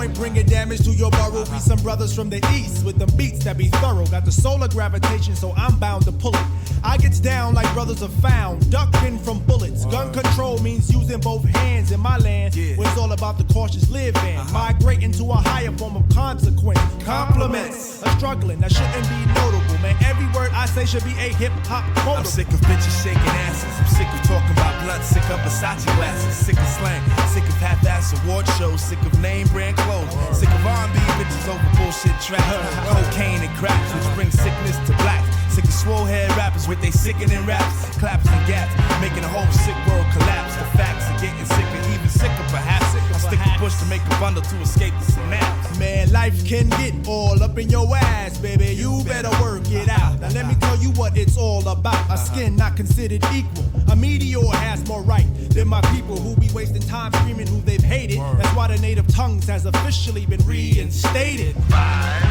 [0.00, 1.44] Point bringing damage to your burrow.
[1.44, 4.06] Be some brothers from the east with the beats that be thorough.
[4.06, 6.46] Got the solar gravitation, so I'm bound to pull it.
[6.82, 9.84] I gets down like brothers are found, ducking from bullets.
[9.86, 13.90] Gun control means using both hands in my land, where it's all about the cautious
[13.90, 14.36] living.
[14.36, 14.52] Uh-huh.
[14.52, 16.80] Migrating to a higher form of consequence.
[17.04, 19.96] Compliments a struggling, that shouldn't be notable, man.
[20.04, 22.20] Every word I say should be a hip hop quotable.
[22.20, 23.72] I'm sick of bitches shaking asses.
[23.80, 25.02] I'm sick of talking about blunt.
[25.04, 26.34] Sick of Versace glasses.
[26.34, 27.02] Sick of slang.
[27.32, 28.80] Sick of half-ass award shows.
[28.80, 30.12] Sick of name brand clothes.
[30.36, 32.44] Sick of R&B bitches over bullshit tracks.
[32.88, 35.28] Cocaine and cracks, which brings sickness to blacks.
[35.50, 38.70] Sick of swole head rappers with they sickening raps, claps and gaps,
[39.00, 40.54] making the whole sick world collapse.
[40.54, 42.89] The facts are getting sicker, even sicker perhaps.
[43.20, 45.78] Stick a bush to make a bundle to escape the synapse.
[45.78, 48.74] Man, life can get all up in your ass, baby.
[48.74, 50.20] You better work it out.
[50.20, 52.10] Now let me tell you what it's all about.
[52.10, 53.64] A skin not considered equal.
[53.90, 57.82] A meteor has more right than my people who be wasting time screaming who they've
[57.82, 58.18] hated.
[58.18, 61.54] That's why the native tongues has officially been reinstated.
[61.68, 62.30] Yeah.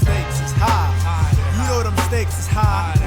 [0.00, 1.30] Stakes is high.
[1.56, 3.01] You know them stakes is high.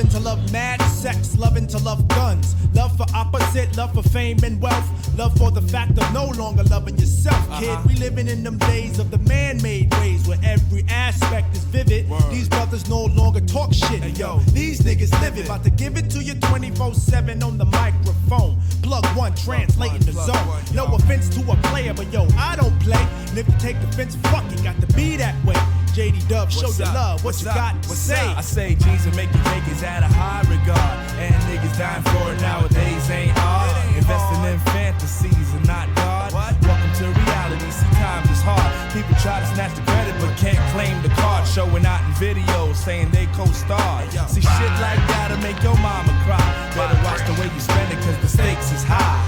[0.00, 4.38] Loving to love mad sex, loving to love guns, love for opposite, love for fame
[4.44, 7.78] and wealth, love for the fact of no longer loving yourself, kid.
[7.86, 12.06] We living in them days of the man-made ways where every aspect is vivid.
[12.30, 14.38] These brothers no longer talk shit, yo.
[14.54, 18.58] These niggas live it, about to give it to you 24/7 on the microphone.
[18.80, 20.62] Plug one, translating the zone.
[20.72, 23.06] No offense to a player, but yo, I don't play.
[23.28, 25.60] And if you take offense, fuck it, got to be that way.
[25.90, 27.18] JD Dub, show your love.
[27.24, 27.56] What What's you up?
[27.56, 28.26] got to What's say?
[28.30, 28.38] up?
[28.38, 30.96] I say G's and make you take is out of high regard.
[31.18, 33.74] And niggas dying for it nowadays ain't hard.
[33.98, 36.30] Investing in fantasies and not God.
[36.62, 37.70] Welcome to reality.
[37.74, 38.70] See, times is hard.
[38.94, 41.46] People try to snatch the credit but can't claim the card.
[41.46, 44.10] Showing out in videos saying they co-starred.
[44.30, 46.38] See, shit like that'll make your mama cry.
[46.78, 49.18] Better watch the way you spend it cause the stakes is high.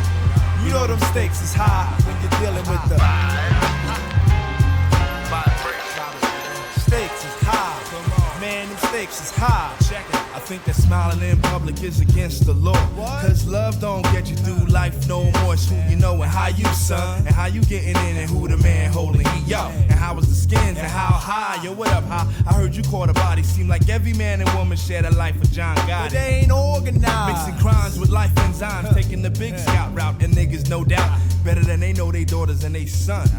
[0.63, 2.97] You know them stakes is high when you're dealing with the
[9.03, 9.75] stakes is high.
[10.35, 12.89] I think that smiling in public is against the law.
[13.21, 15.55] Cause love don't get you through life no more.
[15.55, 17.27] It's who you know and how you, son.
[17.27, 19.49] And how you getting in and who the man holding heat.
[19.49, 21.63] Yo, and how was the skins and how high.
[21.65, 22.27] Yo, what up, high?
[22.47, 23.43] I heard you caught a body.
[23.43, 26.05] Seem like every man and woman shared a life of John Gotti.
[26.05, 27.49] But they ain't organized.
[27.49, 28.95] Mixing crimes with life enzymes.
[28.95, 30.23] Taking the big scout route.
[30.23, 33.33] And niggas, no doubt, better than they know they daughters and they sons.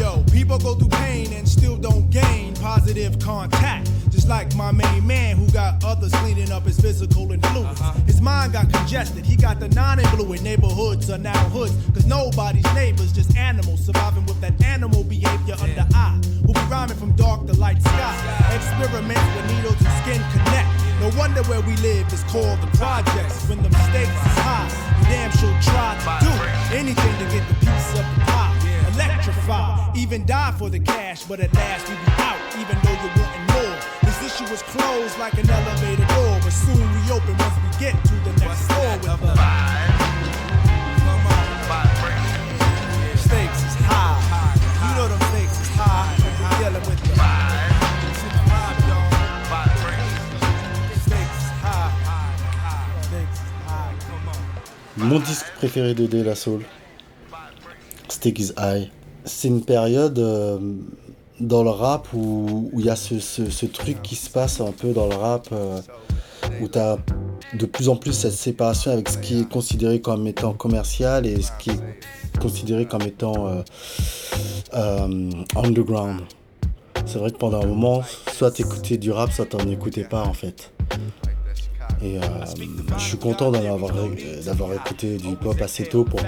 [0.00, 3.88] Yo, people go through pain and still don't gain positive contact.
[4.26, 7.80] Just like my main man who got others cleaning up his physical influence.
[7.80, 7.92] Uh-huh.
[8.06, 9.24] His mind got congested.
[9.24, 11.76] He got the non-influent neighborhoods are now hoods.
[11.94, 16.20] Cause nobody's neighbors, just animals surviving with that animal behavior under eye.
[16.42, 18.50] We'll be rhyming from dark to light sky.
[18.50, 20.74] Experiments with needles and skin connect.
[20.98, 23.48] No wonder where we live is called the projects.
[23.48, 24.66] When the mistakes is high,
[24.98, 26.32] you damn sure try to do
[26.74, 28.58] anything to get the piece of the pie.
[28.90, 33.22] Electrify, even die for the cash, but at last we be out, even though you're
[33.22, 33.45] wanting more.
[33.45, 33.45] This issue
[34.50, 38.32] was closed like an elevator door, but soon we open once we get to the
[38.40, 39.34] next floor with the
[43.16, 44.54] Stakes is high.
[44.82, 46.06] You know them stakes is high.
[46.40, 47.16] We're dealing with the
[54.98, 56.62] Mon disque préféré de De La Soul,
[58.08, 58.90] Stick is High.
[59.24, 60.58] C'est une période euh,
[61.40, 65.06] dans le rap où il y a ce, truc qui se passe un peu dans
[65.06, 65.80] le rap, euh,
[66.60, 66.98] où tu as
[67.54, 71.40] de plus en plus cette séparation avec ce qui est considéré comme étant commercial et
[71.42, 71.80] ce qui est
[72.40, 73.62] considéré comme étant euh,
[74.74, 76.22] euh, underground.
[77.04, 80.32] C'est vrai que pendant un moment, soit t'écoutais du rap, soit t'en écoutais pas en
[80.32, 80.72] fait.
[82.02, 82.18] Et
[82.98, 86.20] je suis content d'avoir écouté du hip-hop assez tôt pour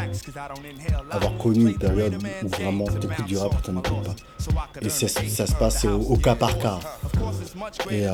[1.11, 4.15] avoir connu une période où vraiment t'écoutes du rap ou t'en écoutes pas.
[4.83, 6.79] Et ça se passe au, au cas par cas.
[7.91, 8.13] Et, euh,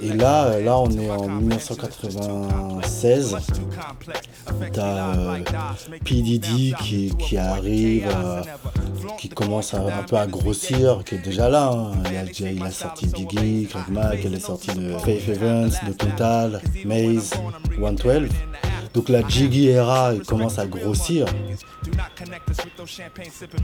[0.00, 3.36] et là, là, on est en 1996.
[4.72, 5.38] T'as euh,
[6.04, 6.14] P.
[6.22, 8.42] Diddy qui, qui arrive, euh,
[9.18, 11.70] qui commence à- un peu à grossir, qui est déjà là.
[11.72, 11.92] hein.
[12.10, 15.70] Il, a, déjà- il a sorti Biggie, Craig Mack, il est sorti de Faith Evans,
[15.86, 17.30] de Total, Maze,
[17.78, 18.28] 112.
[18.96, 21.26] Donc la Jiggy era, commence à grossir.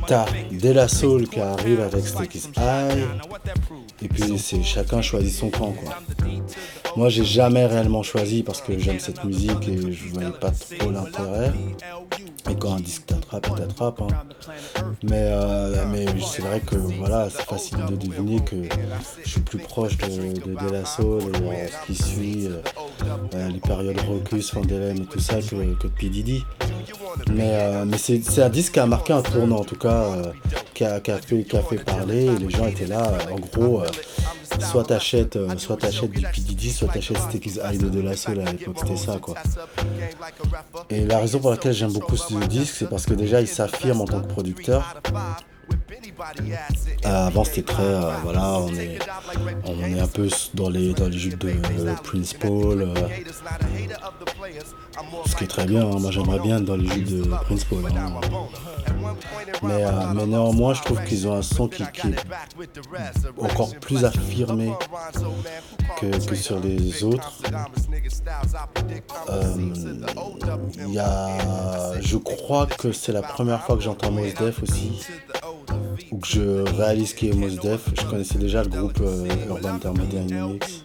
[0.07, 2.49] T'as De Soul qui arrive avec Stick is.
[4.03, 5.75] Et puis c'est chacun choisit son camp.
[6.97, 10.91] Moi j'ai jamais réellement choisi parce que j'aime cette musique et je voyais pas trop
[10.91, 11.53] l'intérêt.
[12.51, 14.03] Et quand un disque t'attrape, il t'attrape.
[14.03, 14.09] hein.
[15.05, 15.75] Mais, euh,
[16.21, 18.57] c'est vrai que voilà, c'est facile de deviner que
[19.25, 20.07] je suis plus proche de
[20.41, 25.07] De, de La Soul et euh, ce qui suit, euh, les périodes Rocus, Fandelem et
[25.07, 26.09] tout ça que, que de P.
[26.09, 26.45] Diddy.
[27.33, 27.59] Mais,
[27.97, 30.05] c'est un disque qui a marqué un tournant en tout cas,
[30.75, 32.29] qui, a, fait, parler.
[32.39, 33.83] Les gens étaient là, en gros,
[34.61, 35.77] soit t'achètes soit
[36.09, 36.41] du P.
[36.41, 36.71] Diddy,
[37.91, 39.35] de La à ça quoi.
[40.91, 44.01] Et la raison pour laquelle j'aime beaucoup ce disque, c'est parce que déjà il s'affirme
[44.01, 44.95] en tant que producteur.
[47.05, 48.99] Euh, avant c'était très euh, voilà on est
[49.65, 52.95] on est un peu dans les dans les jupes de euh, Prince Paul
[55.27, 55.99] ce qui est très bien hein.
[55.99, 58.21] moi j'aimerais bien être dans les jupes de Prince Paul hein.
[59.65, 64.71] mais, mais néanmoins je trouve qu'ils ont un son qui, qui est encore plus affirmé
[65.99, 67.33] que, que sur les autres
[70.87, 75.01] il y a je crois que c'est la première fois que j'entends Mos Def aussi
[76.13, 77.89] ou que je réalise qui est Mos Def.
[77.99, 79.79] Je connaissais déjà le groupe euh, Urban
[80.13, 80.85] Unix.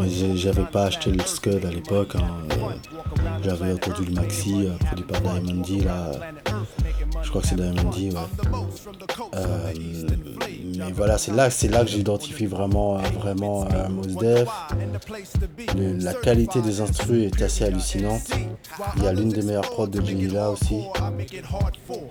[0.00, 2.14] Mais j'avais pas acheté le Scud à l'époque.
[2.16, 2.20] hein.
[2.52, 2.54] Euh,
[3.44, 6.10] J'avais entendu le Maxi euh, produit par Diamond D là.
[7.22, 8.20] Je crois que c'est Diamond D, ouais.
[9.34, 9.72] Euh,
[10.78, 11.48] mais voilà, c'est là,
[11.84, 14.48] que j'identifie vraiment, vraiment Mos Def.
[15.76, 18.22] La qualité des instrus est assez hallucinante.
[18.96, 20.82] Il y a l'une des meilleures prods de Jimmy là aussi,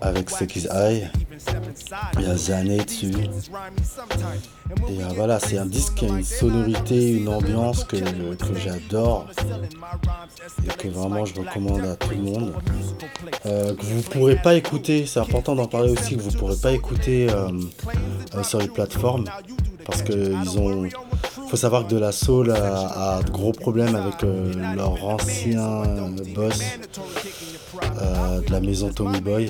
[0.02, 1.10] avec Stick is High.
[2.18, 3.14] Il y a Zané dessus.
[4.90, 7.98] Et voilà, c'est un disque qui a une sonorité, une ambiance que,
[8.58, 9.28] j'adore
[10.64, 12.54] et que vraiment je recommande à tout le monde.
[13.46, 16.72] Euh, que vous pourrez pas écouter, c'est important d'en parler aussi, que vous pourrez pas
[16.72, 17.50] écouter euh,
[18.36, 19.26] euh, sur les plateformes
[19.86, 20.88] parce que ils ont.
[21.48, 25.84] Faut savoir que De La Soul a, de gros problèmes avec euh, leur ancien
[26.34, 26.60] boss
[28.02, 29.50] euh, de la maison Tommy Boy.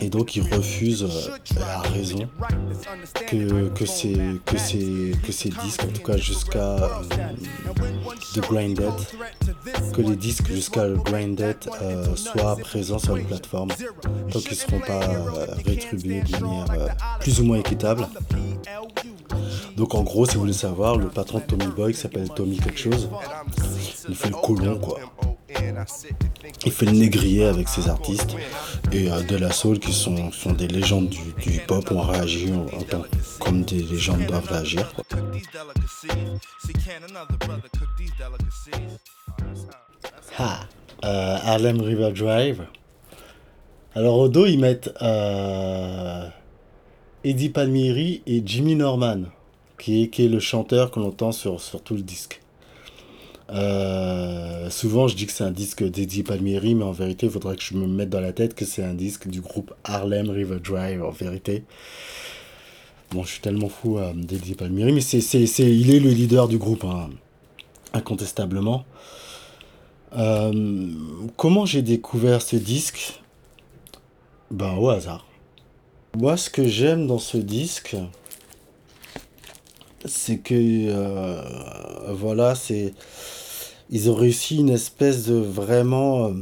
[0.00, 2.28] Et donc ils refusent, euh, à raison,
[3.26, 6.76] que, que, ces, que, ces, que ces disques, en tout cas jusqu'à
[8.34, 8.92] The Grinded,
[9.94, 11.56] que les disques jusqu'à le Grinded
[12.14, 13.70] soient présents sur les plateformes,
[14.30, 15.00] tant qu'ils ne seront pas
[15.64, 18.06] rétribués de manière plus ou moins équitable.
[19.76, 22.58] Donc en gros, si vous voulez savoir, le patron de Tommy Boy qui s'appelle Tommy
[22.58, 23.08] quelque chose,
[24.08, 24.98] il fait le colon quoi.
[26.64, 28.36] Il fait le négrier avec ses artistes
[28.92, 32.66] et euh, De La Soul qui sont, des légendes du, du hip-hop ont réagi en,
[33.38, 34.92] comme des légendes doivent réagir.
[34.92, 35.04] quoi.
[40.38, 40.60] Ah,
[41.02, 42.64] Harlem River Drive.
[43.94, 46.28] Alors au dos ils mettent euh,
[47.22, 49.24] Eddie Palmieri et Jimmy Norman,
[49.78, 52.40] qui est, le chanteur qu'on entend sur, sur tout le disque.
[53.50, 57.56] Euh, souvent je dis que c'est un disque d'Eddie Palmieri, mais en vérité il faudrait
[57.56, 60.60] que je me mette dans la tête que c'est un disque du groupe Harlem River
[60.62, 61.64] Drive en vérité.
[63.10, 66.10] Bon, je suis tellement fou euh, d'Eddie Palmieri, mais c'est, c'est, c'est, il est le
[66.10, 67.10] leader du groupe, hein,
[67.92, 68.84] incontestablement.
[70.16, 70.88] Euh,
[71.36, 73.20] comment j'ai découvert ce disque?
[74.50, 75.26] Ben au hasard.
[76.18, 77.96] Moi, ce que j'aime dans ce disque,
[80.04, 81.40] c'est que euh,
[82.10, 82.94] voilà, c'est
[83.90, 86.26] ils ont réussi une espèce de vraiment.
[86.26, 86.32] euh,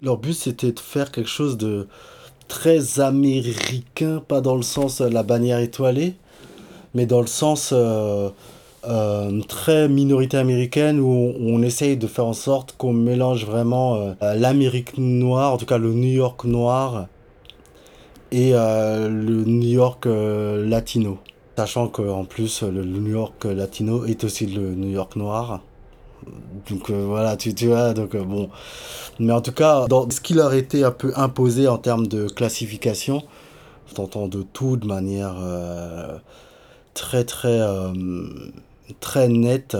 [0.00, 1.88] leur but c'était de faire quelque chose de
[2.46, 6.14] très américain, pas dans le sens euh, la bannière étoilée,
[6.94, 7.74] mais dans le sens
[9.48, 15.52] très minorité américaine où on, essaye de faire en sorte qu'on mélange vraiment l'Amérique noire,
[15.52, 17.08] en tout cas le New York noir,
[18.30, 21.18] et euh, le New York euh, latino.
[21.56, 25.60] Sachant qu'en plus, le, New York latino est aussi le New York noir.
[26.70, 28.50] Donc euh, voilà, tu, tu vois, donc euh, bon.
[29.18, 32.28] Mais en tout cas, dans ce qui leur était un peu imposé en termes de
[32.28, 33.22] classification,
[33.94, 36.16] t'entends de tout de manière euh,
[36.94, 37.60] très très
[39.00, 39.76] très nette,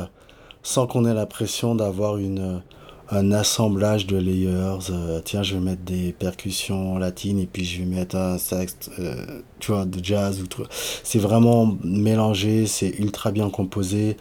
[0.62, 2.62] sans qu'on ait l'impression d'avoir une
[3.10, 4.90] un assemblage de layers.
[4.90, 8.76] euh, tiens, je vais mettre des percussions latines et puis je vais mettre un sax,
[8.98, 10.66] euh, tu vois, de jazz ou truc.
[10.70, 14.16] C'est vraiment mélangé, c'est ultra bien composé.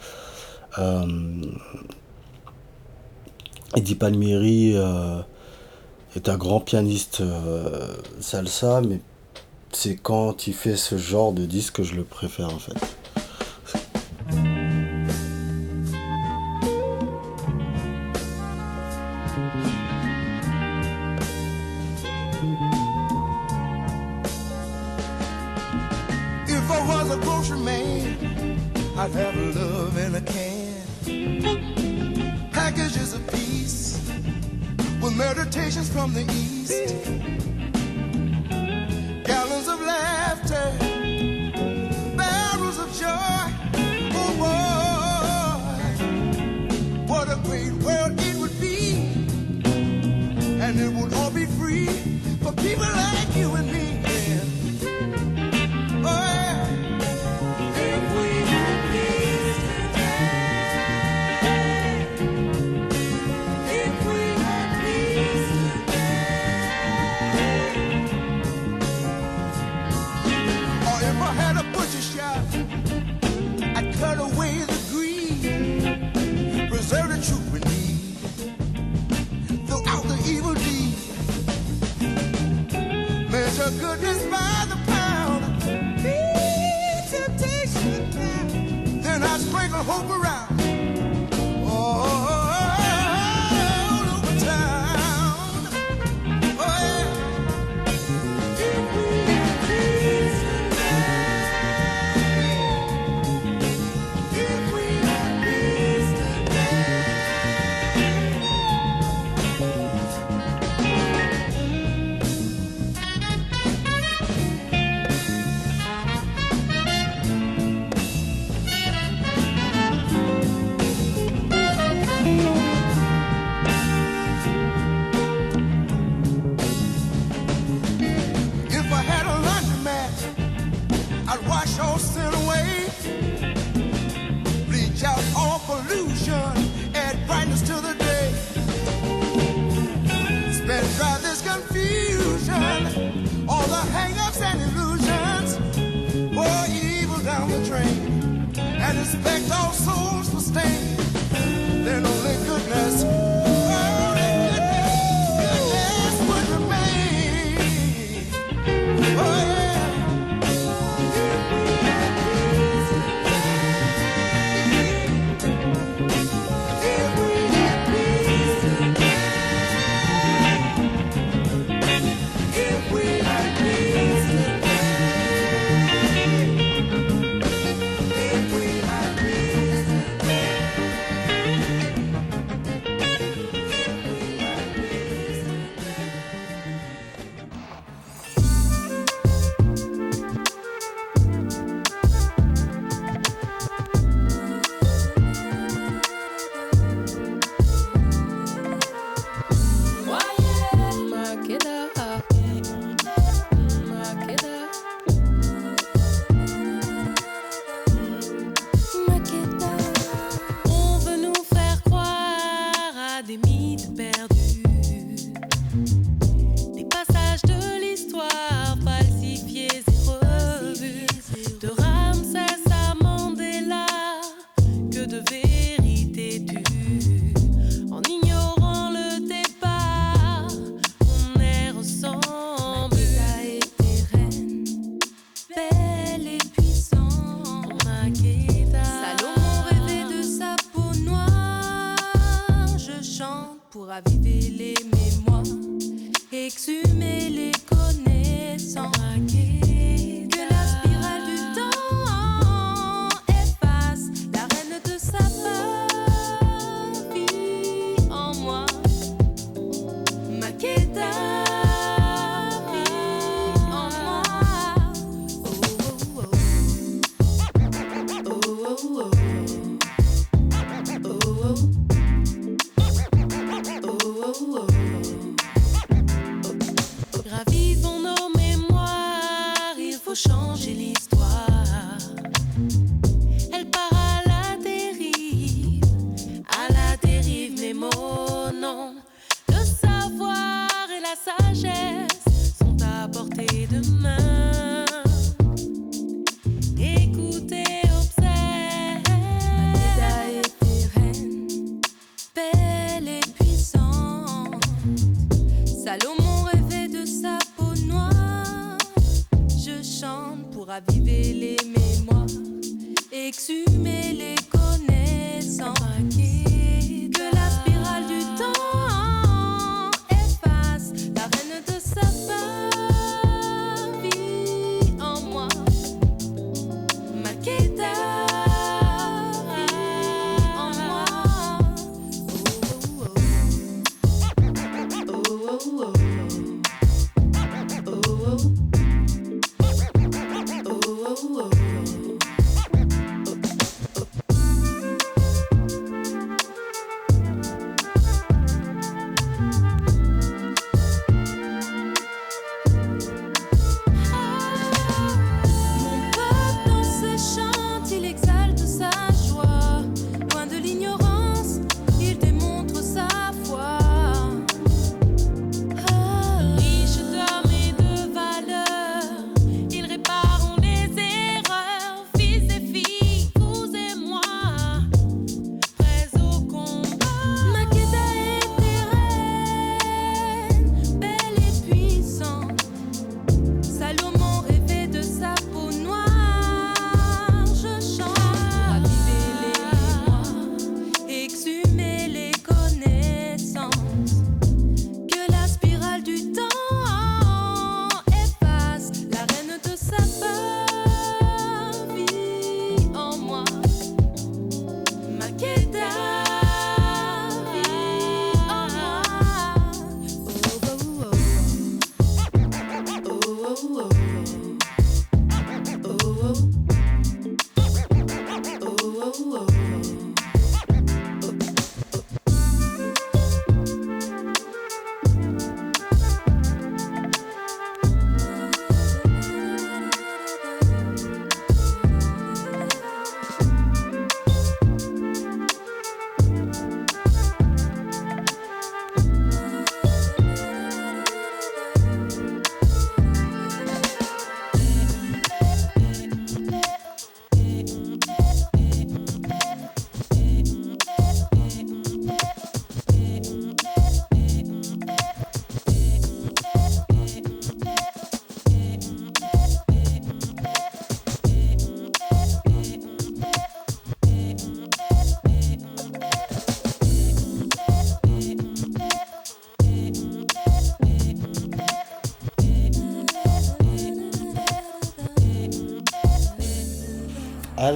[0.78, 1.06] Euh,
[3.76, 5.20] Eddie Palmieri euh,
[6.16, 7.22] est un grand pianiste
[8.22, 9.02] salsa, mais
[9.74, 12.74] c'est quand il fait ce genre de disque que je le préfère en fait.
[27.38, 28.60] Grocery man,
[28.98, 30.74] I'd have love in a can.
[32.52, 34.02] Packages of peace
[35.00, 36.96] with meditations from the east.
[39.24, 40.74] Gallons of laughter,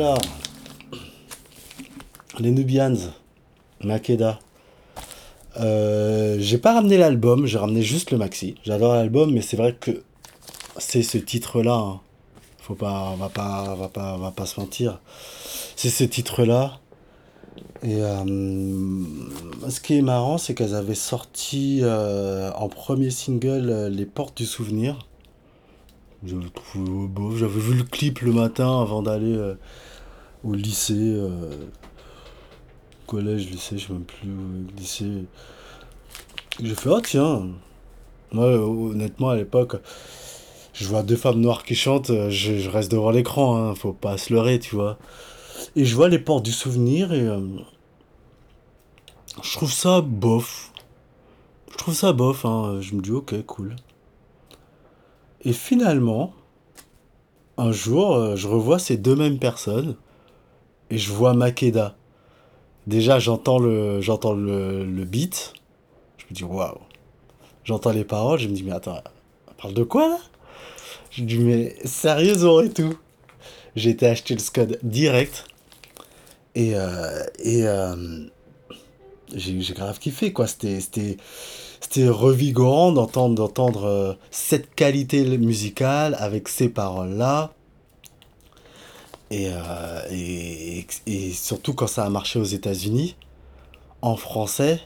[0.01, 0.17] Alors,
[2.39, 2.95] les Nubians,
[3.83, 4.39] Makeda.
[5.59, 8.55] Euh, j'ai pas ramené l'album, j'ai ramené juste le maxi.
[8.63, 10.01] J'adore l'album, mais c'est vrai que
[10.79, 11.75] c'est ce titre-là.
[11.75, 11.99] hein.
[12.57, 14.99] Faut pas, on va pas, va pas, pas se mentir.
[15.75, 16.79] C'est ce titre-là.
[17.83, 18.25] Et euh,
[19.69, 24.47] ce qui est marrant, c'est qu'elles avaient sorti euh, en premier single Les Portes du
[24.47, 24.97] Souvenir.
[26.25, 27.35] J'avais trouvé beau.
[27.35, 29.37] J'avais vu le clip le matin avant d'aller
[30.43, 30.95] au lycée.
[30.97, 31.49] euh,
[33.07, 34.29] collège, lycée, je sais même plus.
[34.77, 35.25] lycée.
[36.61, 37.47] J'ai fait, oh tiens.
[38.31, 39.75] Moi, honnêtement, à l'époque,
[40.73, 44.17] je vois deux femmes noires qui chantent, je, je reste devant l'écran, hein, faut pas
[44.17, 44.97] se leurrer, tu vois.
[45.75, 47.21] Et je vois les portes du souvenir et.
[47.27, 47.41] euh,
[49.43, 50.71] je trouve ça bof.
[51.71, 52.77] Je trouve ça bof, hein.
[52.81, 53.75] Je me dis, ok, cool.
[55.43, 56.33] Et finalement,
[57.57, 59.95] un jour, euh, je revois ces deux mêmes personnes
[60.91, 61.95] et je vois Makeda.
[62.85, 65.53] Déjà, j'entends le, j'entends le, le beat.
[66.17, 66.77] Je me dis, waouh.
[67.63, 69.01] J'entends les paroles, je me dis, mais attends,
[69.47, 70.17] elle parle de quoi là?
[71.11, 72.97] Je me dis, mais sérieusement et tout.
[73.75, 75.45] J'ai été acheter le Scud direct.
[76.55, 78.25] Et, euh, et euh,
[79.33, 80.47] j'ai j'ai grave kiffé, quoi.
[80.47, 81.17] C'était, c'était,
[81.79, 87.53] c'était revigorant d'entendre, d'entendre euh, cette qualité musicale avec ces paroles-là.
[89.31, 93.15] Et, euh, et, et surtout quand ça a marché aux États-Unis,
[94.01, 94.81] en français.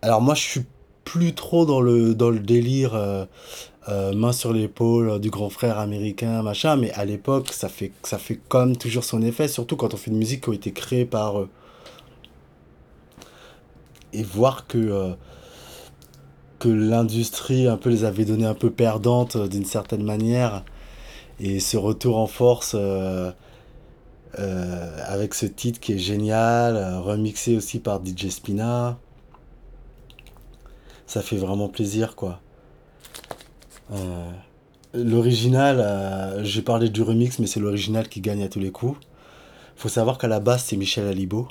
[0.00, 0.64] Alors moi, je suis
[1.04, 3.26] plus trop dans le, dans le délire euh,
[3.88, 8.18] euh, main sur l'épaule du grand frère américain, machin, mais à l'époque, ça fait, ça
[8.18, 11.04] fait comme toujours son effet, surtout quand on fait une musique qui a été créée
[11.04, 11.48] par eux.
[14.14, 15.14] Et voir que,
[16.58, 20.64] que l'industrie un peu les avait donné un peu perdantes d'une certaine manière,
[21.40, 22.74] et ce retour en force
[24.38, 28.98] euh, avec ce titre qui est génial, euh, remixé aussi par DJ Spina,
[31.06, 32.40] ça fait vraiment plaisir, quoi.
[33.92, 34.30] Euh,
[34.92, 38.98] l'original, j'ai parlé du remix, mais c'est l'original qui gagne à tous les coups.
[39.76, 41.48] Faut savoir qu'à la base, c'est Michel Alibo.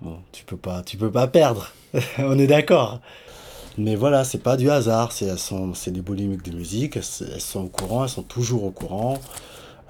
[0.00, 1.72] Bon, tu peux pas, tu peux pas perdre.
[2.18, 3.00] On est d'accord.
[3.76, 5.12] Mais voilà, c'est pas du hasard.
[5.12, 6.96] C'est des boulimiques de musique.
[6.96, 8.04] Elles sont au courant.
[8.04, 9.18] Elles sont toujours au courant.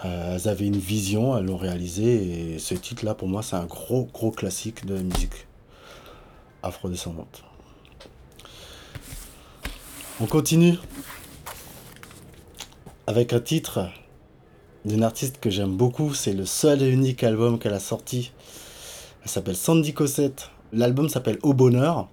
[0.05, 1.37] Euh, elles avaient une vision.
[1.37, 2.55] Elles l'ont réalisé.
[2.55, 5.47] Et ce titre-là, pour moi, c'est un gros, gros classique de la musique
[6.63, 7.45] afrodescendante.
[10.21, 10.79] On continue
[13.07, 13.89] avec un titre
[14.85, 16.15] d'une artiste que j'aime beaucoup.
[16.15, 18.33] C'est le seul et unique album qu'elle a sorti.
[19.23, 20.51] Elle s'appelle Sandy Cossette.
[20.73, 22.09] L'album s'appelle Au Bonheur.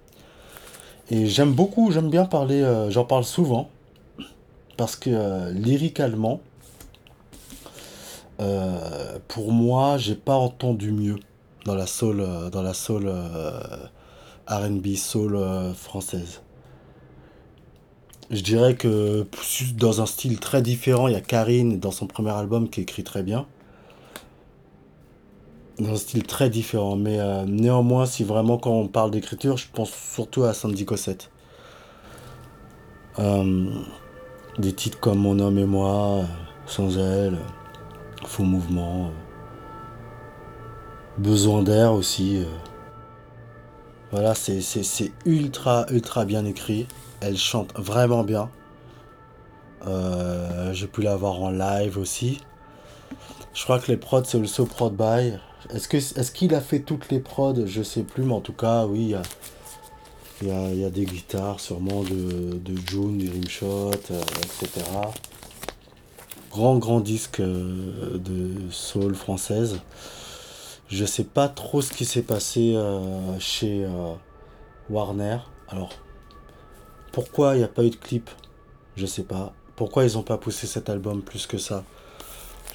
[1.10, 3.68] Et j'aime beaucoup, j'aime bien parler, euh, j'en parle souvent.
[4.76, 6.40] Parce que euh, lyricalement,
[8.42, 11.18] euh, pour moi, j'ai pas entendu mieux
[11.64, 13.60] dans la soul, euh, dans la soul euh,
[14.48, 15.38] R&B, soul
[15.74, 16.42] française.
[18.30, 19.26] Je dirais que
[19.76, 23.04] dans un style très différent, il y a Karine dans son premier album qui écrit
[23.04, 23.46] très bien.
[25.78, 26.96] Dans un style très différent.
[26.96, 31.30] Mais néanmoins, si vraiment quand on parle d'écriture, je pense surtout à Sandy Cossette.
[33.18, 36.22] Des titres comme Mon homme et moi,
[36.66, 37.38] Sans elle,
[38.26, 39.10] Faux mouvement, euh,
[41.18, 42.38] Besoin d'air aussi.
[42.38, 42.44] euh.
[44.10, 46.86] Voilà, c'est ultra, ultra bien écrit.
[47.20, 48.50] Elle chante vraiment bien.
[49.86, 52.40] Euh, J'ai pu la voir en live aussi.
[53.54, 55.34] Je crois que les prods, c'est le Prod by.
[55.70, 57.66] Est-ce que est-ce qu'il a fait toutes les prods?
[57.66, 59.14] Je sais plus, mais en tout cas, oui,
[60.40, 64.84] il y a, y des guitares sûrement de, de June, du Rimshot, etc.
[66.52, 69.80] Grand, grand disque euh, de soul française.
[70.90, 74.12] Je sais pas trop ce qui s'est passé euh, chez euh,
[74.90, 75.38] Warner.
[75.68, 75.94] Alors,
[77.10, 78.28] pourquoi il n'y a pas eu de clip?
[78.96, 79.54] Je sais pas.
[79.76, 81.84] Pourquoi ils n'ont pas poussé cet album plus que ça?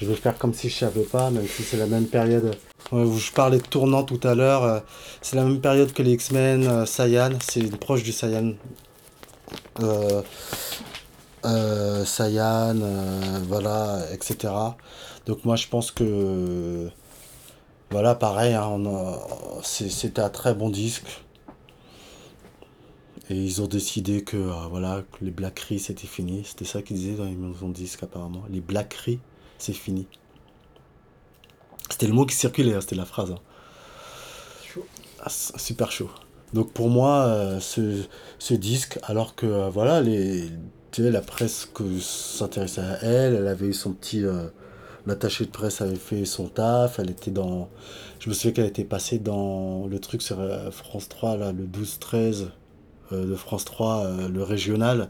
[0.00, 2.56] Je vais faire comme si je savais pas, même si c'est la même période.
[2.90, 4.82] Où je parlais de tournant tout à l'heure.
[5.22, 7.30] c'est la même période que les X-Men, Saiyan.
[7.48, 8.54] C'est proche du Saiyan.
[11.44, 14.52] Euh, Saiyan, euh, voilà, etc.
[15.26, 16.90] Donc moi je pense que
[17.90, 18.78] voilà, pareil, hein,
[19.62, 21.22] c'était un très bon disque.
[23.30, 26.44] Et ils ont décidé que, euh, voilà, que les blackeries c'était fini.
[26.44, 28.42] C'était ça qu'ils disaient dans les maisons de disques apparemment.
[28.50, 29.20] Les blackeries,
[29.58, 30.06] c'est fini.
[31.90, 33.30] C'était le mot qui circulait, hein, c'était la phrase.
[33.32, 33.38] hein.
[35.20, 36.10] Ah, super chaud.
[36.52, 38.02] Donc pour moi, euh, ce,
[38.38, 40.48] ce disque, alors que euh, voilà, les,
[40.98, 41.68] la presse
[42.00, 44.24] s'intéressait à elle, elle avait eu son petit.
[44.24, 44.48] euh,
[45.06, 47.70] L'attaché de presse avait fait son taf, elle était dans.
[48.20, 51.64] Je me souviens qu'elle était passée dans le truc sur euh, France 3, là, le
[51.64, 52.48] 12-13
[53.12, 55.08] euh, de France 3, euh, le régional.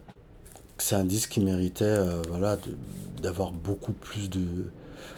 [0.78, 2.58] C'est un disque qui méritait voilà,
[3.20, 4.70] d'avoir beaucoup plus de,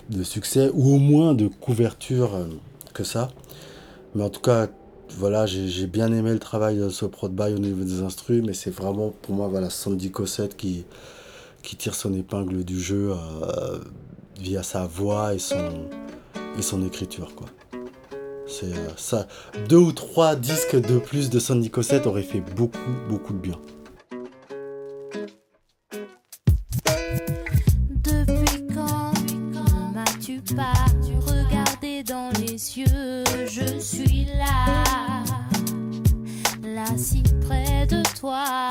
[0.08, 2.30] de succès, ou au moins de couverture
[2.94, 3.28] que ça.
[4.14, 4.68] Mais en tout cas,
[5.16, 8.54] voilà, j'ai bien aimé le travail de ce Prod By au niveau des instrus, mais
[8.54, 10.84] c'est vraiment pour moi voilà, Sandy Cossette qui,
[11.62, 13.78] tire son épingle du jeu euh,
[14.40, 17.30] via sa voix et son, écriture.
[18.62, 19.28] Euh, ça.
[19.68, 23.58] Deux ou trois disques de plus de Sandy Cossette auraient fait beaucoup, beaucoup de bien.
[38.20, 38.69] Toi.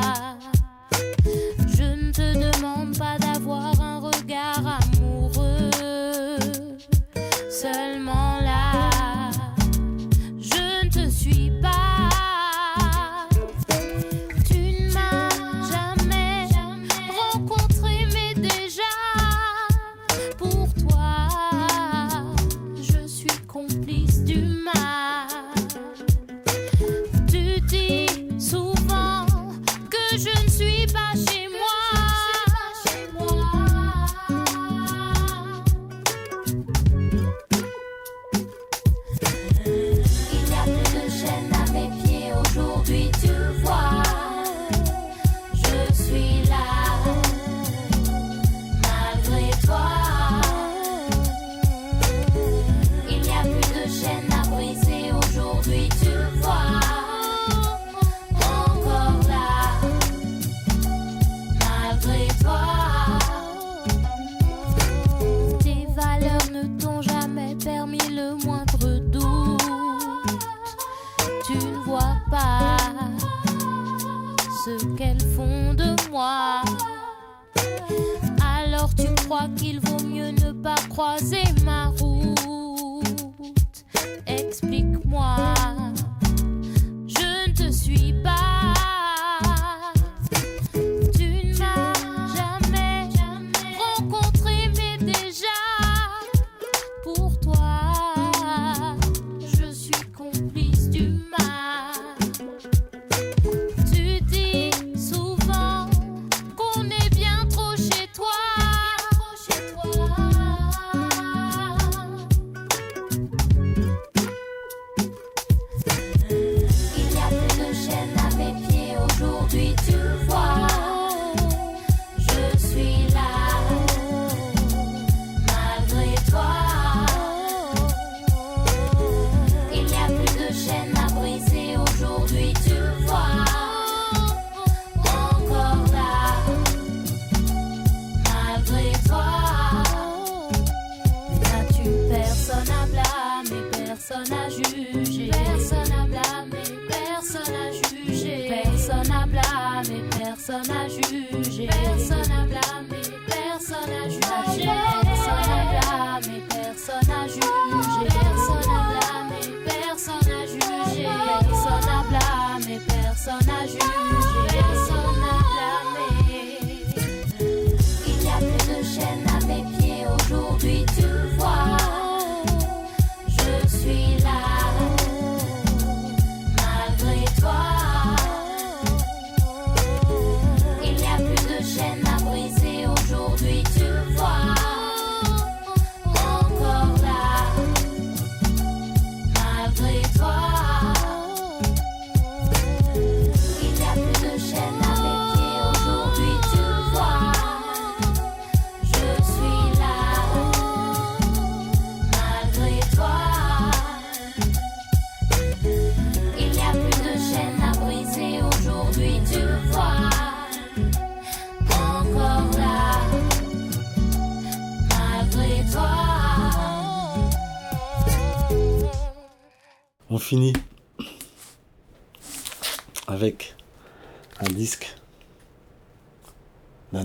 [79.30, 82.09] Crois qu'il vaut mieux ne pas croiser ma route.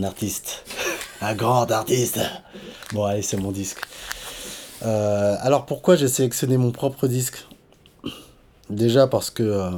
[0.04, 0.64] Artiste.
[1.20, 2.20] Un grand artiste.
[2.92, 3.80] Bon, allez, c'est mon disque.
[4.82, 7.46] Euh, alors, pourquoi j'ai sélectionné mon propre disque?
[8.70, 9.70] Déjà parce que euh,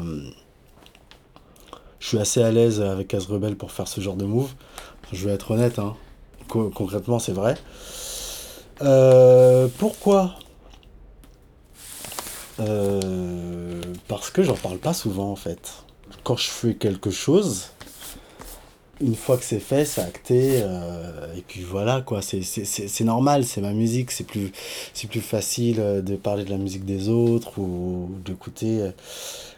[1.98, 4.50] je suis assez à l'aise avec Rebel pour faire ce genre de move.
[5.12, 5.96] Je vais être honnête, hein.
[6.48, 7.56] Co- concrètement, c'est vrai.
[8.82, 10.34] Euh, pourquoi?
[14.08, 15.74] Parce que j'en parle pas souvent en fait.
[16.24, 17.66] Quand je fais quelque chose,
[19.00, 23.60] une fois que c'est fait, c'est acté, euh, et puis voilà quoi, c'est- normal, c'est
[23.60, 24.52] ma musique, c'est plus,
[25.08, 28.90] plus facile euh, de parler de la musique des autres ou d'écouter euh,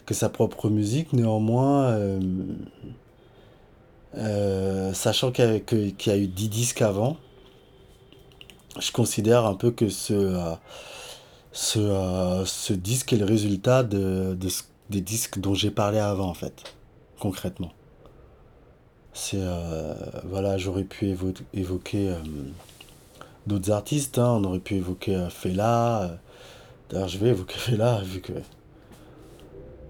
[0.06, 1.12] que sa propre musique.
[1.12, 1.96] Néanmoins,
[4.94, 7.16] sachant qu'il y, a- eu 10 disques avant,
[8.80, 10.54] je considère un peu que ce,
[11.52, 14.48] ce, ce disque est le résultat de, de
[14.90, 16.64] des disques dont j'ai parlé avant, en fait,
[17.20, 17.72] concrètement.
[19.34, 19.94] Euh,
[20.24, 22.18] voilà, j'aurais pu évo- évoquer euh,
[23.46, 26.18] d'autres artistes, hein, on aurait pu évoquer euh, Fela.
[26.90, 28.32] D'ailleurs, je vais évoquer Fela, vu que.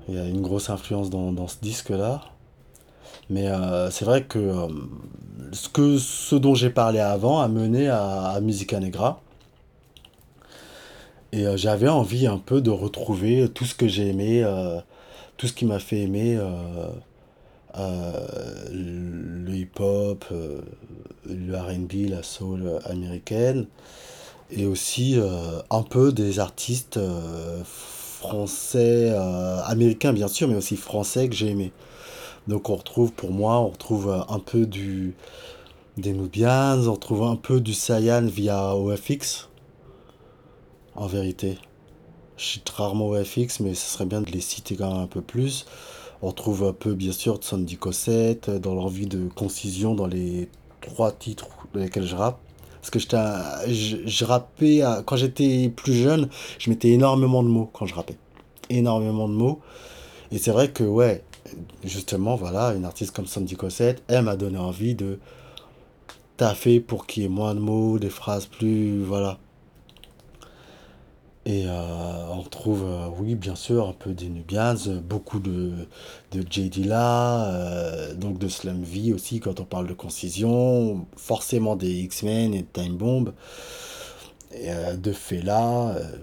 [0.08, 2.22] Il y a une grosse influence dans, ce disque-là.
[3.28, 3.46] Mais
[3.90, 4.66] c'est vrai que,
[5.52, 9.20] ce dont j'ai parlé avant a mené à, Musica Negra.
[11.32, 14.42] Et j'avais envie un peu de retrouver tout ce que j'ai aimé,
[15.36, 16.40] tout ce qui m'a fait aimer
[17.74, 20.60] le hip-hop, euh,
[21.26, 23.66] le RB, la soul américaine,
[24.50, 30.76] et aussi euh, un peu des artistes euh, français, euh, américains bien sûr, mais aussi
[30.76, 31.72] français que j'ai aimé.
[32.48, 35.14] Donc on retrouve, pour moi, on retrouve euh, un peu du,
[35.96, 39.48] des Nubians, on retrouve un peu du Saiyan via OFX,
[40.94, 41.58] en vérité.
[42.36, 45.20] Je cite rarement OFX, mais ce serait bien de les citer quand même un peu
[45.20, 45.66] plus.
[46.20, 50.48] On retrouve un peu, bien sûr, de Sandy Cossette, dans l'envie de concision dans les
[50.80, 52.40] trois titres dans lesquels je rappe.
[52.80, 52.98] Parce que
[53.68, 54.24] je, je
[54.82, 58.16] à- quand j'étais plus jeune, je mettais énormément de mots quand je rappais.
[58.70, 59.60] Énormément de mots.
[60.32, 61.22] Et c'est vrai que, ouais,
[61.84, 65.18] justement, voilà, une artiste comme Sandy Cossette, elle m'a donné envie de
[66.36, 69.02] taffer pour qu'il y ait moins de mots, des phrases plus.
[69.02, 69.38] Voilà.
[71.48, 71.70] Et euh,
[72.30, 75.72] on trouve, euh, oui, bien sûr, un peu des Nubians, beaucoup de,
[76.32, 76.70] de J.
[76.90, 82.60] Euh, donc de Slum V aussi, quand on parle de concision, forcément des X-Men et
[82.60, 83.32] de Time Bomb,
[84.56, 85.96] euh, de Fela.
[85.96, 86.16] euh.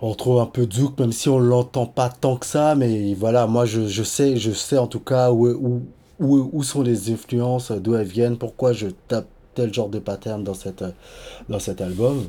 [0.00, 3.46] on retrouve un peu Zouk, même si on l'entend pas tant que ça, mais voilà,
[3.46, 8.38] moi je, sais, je sais en tout cas où, sont les influences, d'où elles viennent,
[8.38, 12.24] pourquoi je tape tel genre de pattern dans cet album.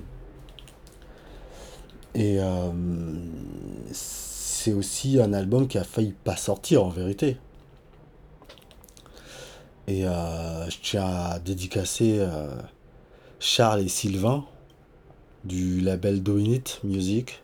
[2.14, 2.72] Et euh,
[3.92, 7.38] c'est aussi un album qui a failli pas sortir en vérité.
[9.88, 12.56] Et euh, je tiens à dédicacer euh,
[13.40, 14.46] Charles et Sylvain
[15.44, 17.44] du label Doinit Music.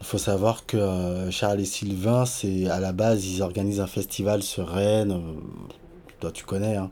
[0.00, 4.42] Il faut savoir que Charles et Sylvain, c'est à la base, ils organisent un festival
[4.42, 5.22] sur Rennes.
[6.16, 6.90] Euh, toi, tu connais, hein,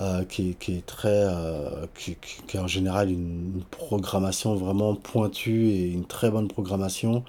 [0.00, 1.10] euh, qui, est- qui est très.
[1.12, 7.24] euh, qui, qui- qui en général une, programmation vraiment pointue et une très bonne programmation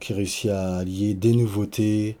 [0.00, 2.16] qui réussit à allier des nouveautés,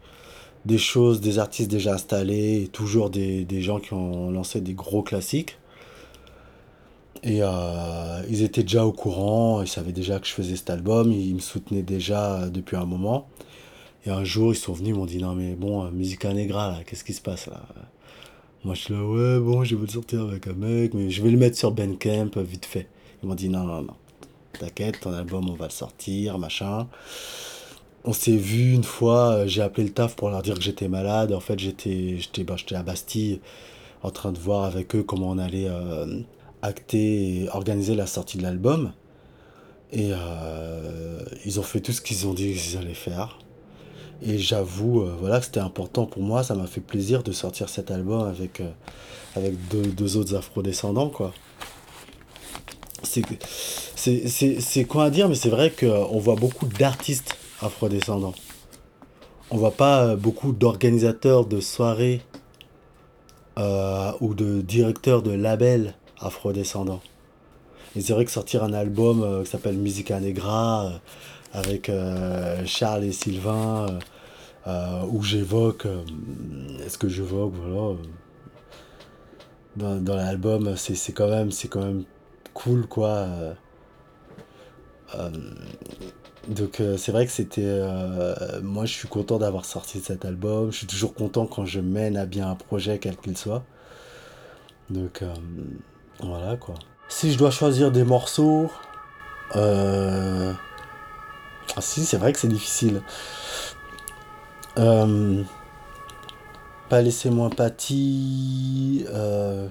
[0.66, 4.74] des choses, des artistes déjà installés et toujours des, des gens qui ont lancé des
[4.74, 5.58] gros classiques.
[7.22, 11.10] Et euh, ils étaient déjà au courant, ils savaient déjà que je faisais cet album,
[11.12, 13.26] ils me soutenaient déjà euh, depuis un moment.
[14.06, 16.78] Et un jour, ils sont venus, ils m'ont dit Non, mais bon, euh, Musica Negra,
[16.86, 17.62] qu'est-ce qui se passe là?
[18.66, 21.22] Moi, je suis là, ouais, bon, je vais le sortir avec un mec, mais je
[21.22, 22.88] vais le mettre sur Bandcamp vite fait.
[23.22, 23.94] Ils m'ont dit Non, non, non,
[24.58, 26.88] t'inquiète, ton album, on va le sortir, machin.
[28.02, 30.88] On s'est vu une fois, euh, j'ai appelé le taf pour leur dire que j'étais
[30.88, 31.32] malade.
[31.32, 33.38] En fait, j'étais j'étais j'étais à Bastille
[34.02, 36.22] en train de voir avec eux comment on allait euh,
[36.62, 38.92] acter et organiser la sortie de l'album.
[39.92, 43.38] Et euh, ils ont fait tout ce qu'ils ont dit qu'ils allaient faire.
[44.22, 46.42] Et j'avoue, euh, voilà, que c'était important pour moi.
[46.42, 48.70] Ça m'a fait plaisir de sortir cet album avec, euh,
[49.34, 51.32] avec deux, deux autres afro-descendants, quoi.
[53.02, 58.34] C'est, quoi à dire, mais c'est vrai qu'on voit beaucoup d'artistes afro-descendants.
[59.50, 62.22] On voit pas euh, beaucoup d'organisateurs de soirées
[64.20, 67.00] ou de directeurs de labels afro-descendants.
[67.94, 71.00] Et c'est vrai que sortir un album qui s'appelle Musica Negra
[71.56, 73.98] avec euh, Charles et Sylvain, euh,
[74.66, 75.86] euh, où j'évoque,
[76.84, 77.96] est-ce que j'évoque, voilà,
[79.76, 82.04] dans, dans l'album, c'est, quand même, c'est quand même
[82.52, 83.26] cool, quoi.
[86.48, 87.80] donc c'est vrai que c'était...
[88.62, 90.70] moi je suis content d'avoir sorti cet album.
[90.70, 93.64] Je suis toujours content quand je mène à bien un projet quel qu'il soit.
[94.90, 95.22] Donc
[96.20, 96.74] voilà quoi.
[97.08, 98.70] Si je dois choisir des morceaux...
[101.74, 103.02] Ah si c'est vrai que c'est difficile.
[104.78, 105.42] Euh...
[106.88, 109.04] Pas laisser moi pâti.
[109.08, 109.68] Euh...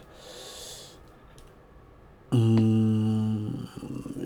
[2.31, 3.49] hmm,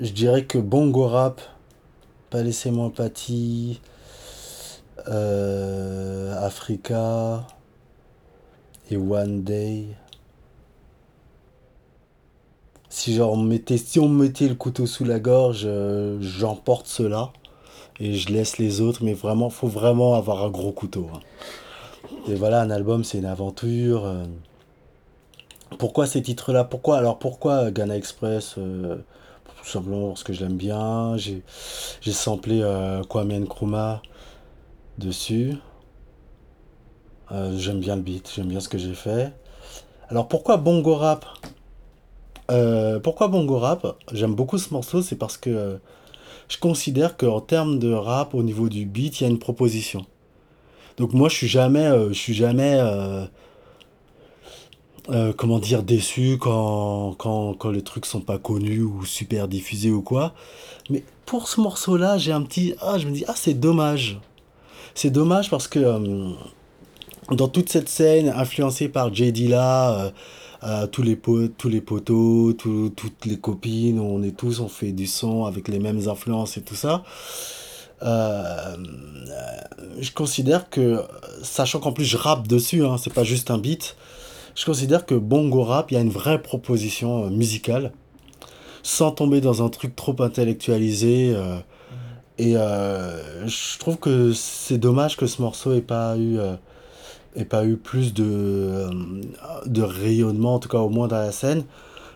[0.02, 1.42] Je dirais que Bongo Rap.
[2.30, 3.80] Pas laisser moi pâti.
[5.08, 6.46] Euh...
[6.46, 7.46] Africa.
[8.90, 9.86] Et One Day.
[12.90, 15.70] Si genre on me mettait, si on me mettait le couteau sous la gorge,
[16.22, 17.32] j'emporte cela
[18.00, 19.04] et je laisse les autres.
[19.04, 21.08] Mais vraiment, faut vraiment avoir un gros couteau.
[21.14, 21.20] hein.
[22.28, 24.06] Et voilà, un album, c'est une aventure.
[24.06, 24.24] euh.
[25.78, 26.64] Pourquoi ces titres-là?
[26.64, 28.98] Pourquoi alors pourquoi Ghana Express euh,
[29.62, 31.16] Tout simplement parce que je l'aime bien.
[31.18, 31.44] J'ai
[32.02, 34.02] j'ai samplé euh, Kwame Nkrumah
[34.98, 35.56] dessus.
[37.32, 39.32] Euh, j'aime bien le beat, j'aime bien ce que j'ai fait.
[40.10, 41.26] Alors pourquoi Bongo Rap?
[42.52, 43.96] Euh, Pourquoi Bongo Rap?
[44.12, 45.78] J'aime beaucoup ce morceau, c'est parce que euh,
[46.50, 50.06] je considère qu'en termes de rap, au niveau du beat, il y a une proposition.
[50.98, 53.24] Donc moi, je suis jamais, euh, je suis jamais, euh,
[55.10, 59.92] euh, comment dire, déçu quand, quand, quand les trucs sont pas connus ou super diffusés
[59.92, 60.34] ou quoi.
[60.90, 64.20] Mais pour ce morceau-là, j'ai un petit, ah, je me dis, ah, c'est dommage.
[64.96, 65.80] C'est dommage parce que
[67.32, 69.32] dans toute cette scène influencée par J.
[69.32, 70.12] Dilla,
[70.64, 75.08] euh, tous, les tous les poteaux, toutes les copines, on est tous, on fait du
[75.08, 77.04] son avec les mêmes influences et tout ça.
[78.02, 78.78] Euh,
[80.00, 81.02] je considère que,
[81.44, 83.96] sachant qu'en plus je rappe dessus, hein, c'est pas juste un beat,
[84.56, 87.92] je considère que Bongo Rap, il y a une vraie proposition euh, musicale,
[88.84, 91.34] sans tomber dans un truc trop intellectualisé.
[91.36, 91.58] euh,
[92.38, 96.40] et euh, je trouve que c'est dommage que ce morceau ait pas eu,
[97.36, 98.90] ait pas eu plus de, euh,
[99.66, 101.64] de rayonnement, en tout cas au moins dans la scène.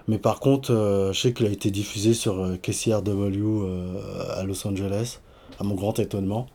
[0.07, 4.43] Mais par contre, euh, je sais qu'il a été diffusé sur euh, KCRW euh, à
[4.43, 5.19] Los Angeles,
[5.59, 6.47] à mon grand étonnement.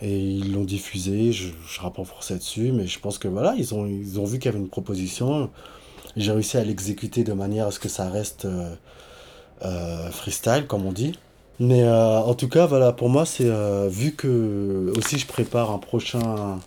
[0.00, 3.54] Et ils l'ont diffusé, je, je rappe en français dessus, mais je pense que voilà,
[3.56, 5.50] ils ont, ils ont vu qu'il y avait une proposition.
[6.16, 8.46] J'ai réussi à l'exécuter de manière à ce que ça reste
[10.10, 11.12] freestyle, comme on dit.
[11.60, 13.50] Mais en tout cas, voilà, pour moi, c'est
[13.88, 16.58] vu que aussi je prépare un prochain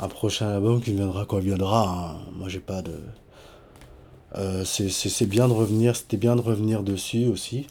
[0.00, 1.88] un prochain album qui viendra quand il viendra.
[1.88, 2.16] hein.
[2.36, 2.94] Moi, j'ai pas de.
[4.36, 7.66] Euh, c'est- bien de revenir, c'était bien de revenir dessus aussi,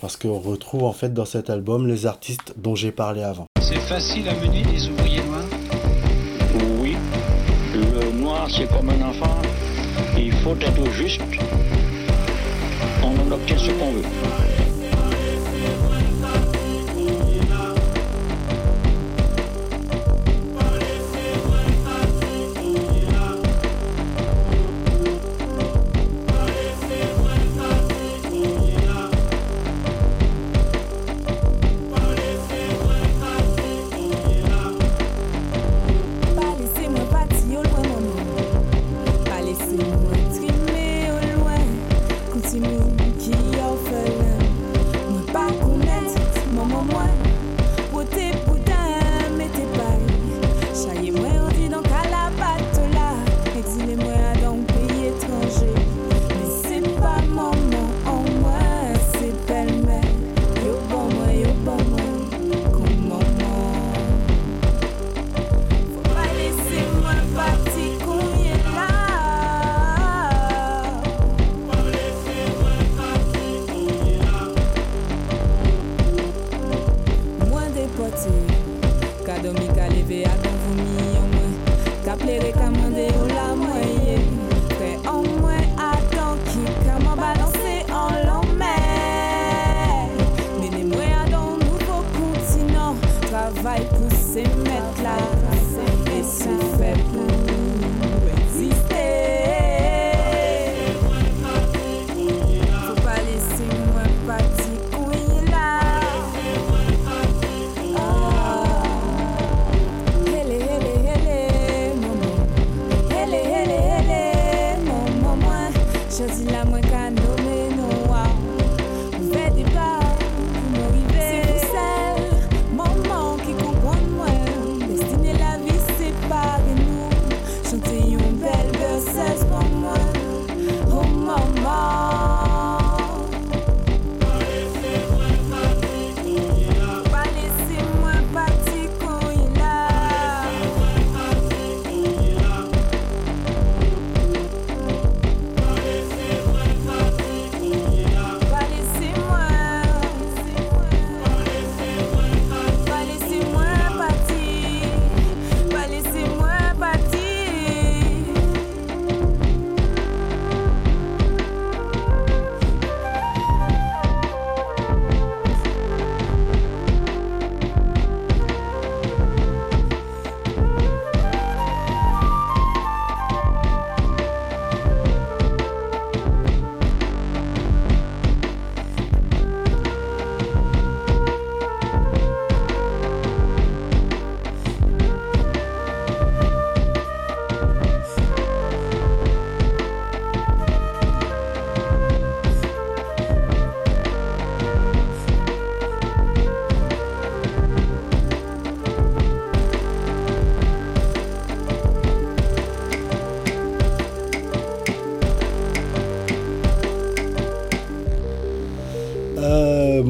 [0.00, 3.46] parce qu'on retrouve en fait dans cet album les artistes dont j'ai parlé avant.
[3.60, 5.44] C'est facile à mener des ouvriers noirs
[6.80, 6.96] Oui.
[7.74, 9.36] Le noir, c'est comme un enfant.
[10.16, 11.20] Il faut être juste.
[13.02, 14.02] On en obtient ce qu'on veut.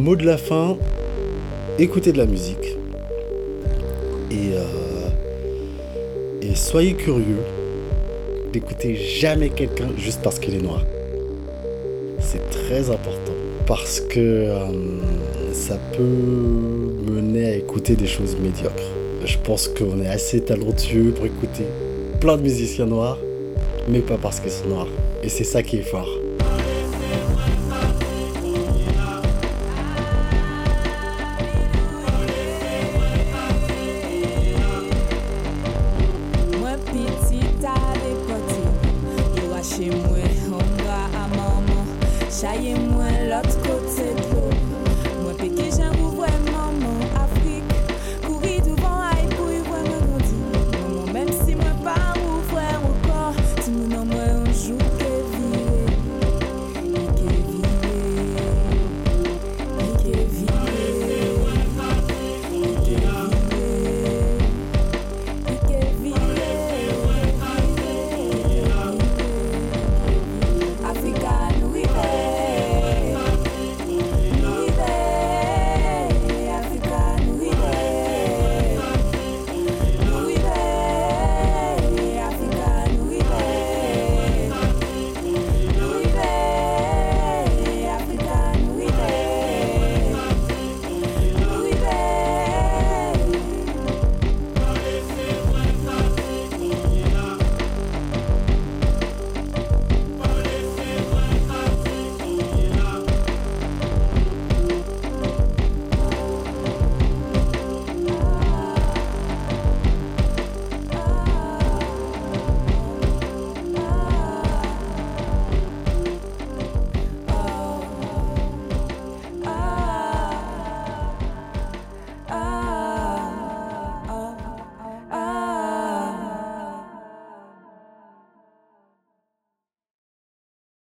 [0.07, 0.77] Mot de la fin,
[1.81, 2.77] écoutez de la musique.
[4.31, 5.09] Et, euh,
[6.41, 7.43] et soyez curieux.
[8.55, 10.85] N'écoutez jamais quelqu'un juste parce qu'il est noir.
[12.21, 13.33] C'est très important.
[13.67, 14.69] Parce que euh,
[15.53, 16.05] ça peut
[17.13, 18.93] mener à écouter des choses médiocres.
[19.25, 21.65] Je pense qu'on est assez talentueux pour écouter
[22.21, 23.19] plein de musiciens noirs,
[23.89, 24.89] mais pas parce qu'ils sont noirs.
[25.25, 26.16] Et c'est ça qui est fort.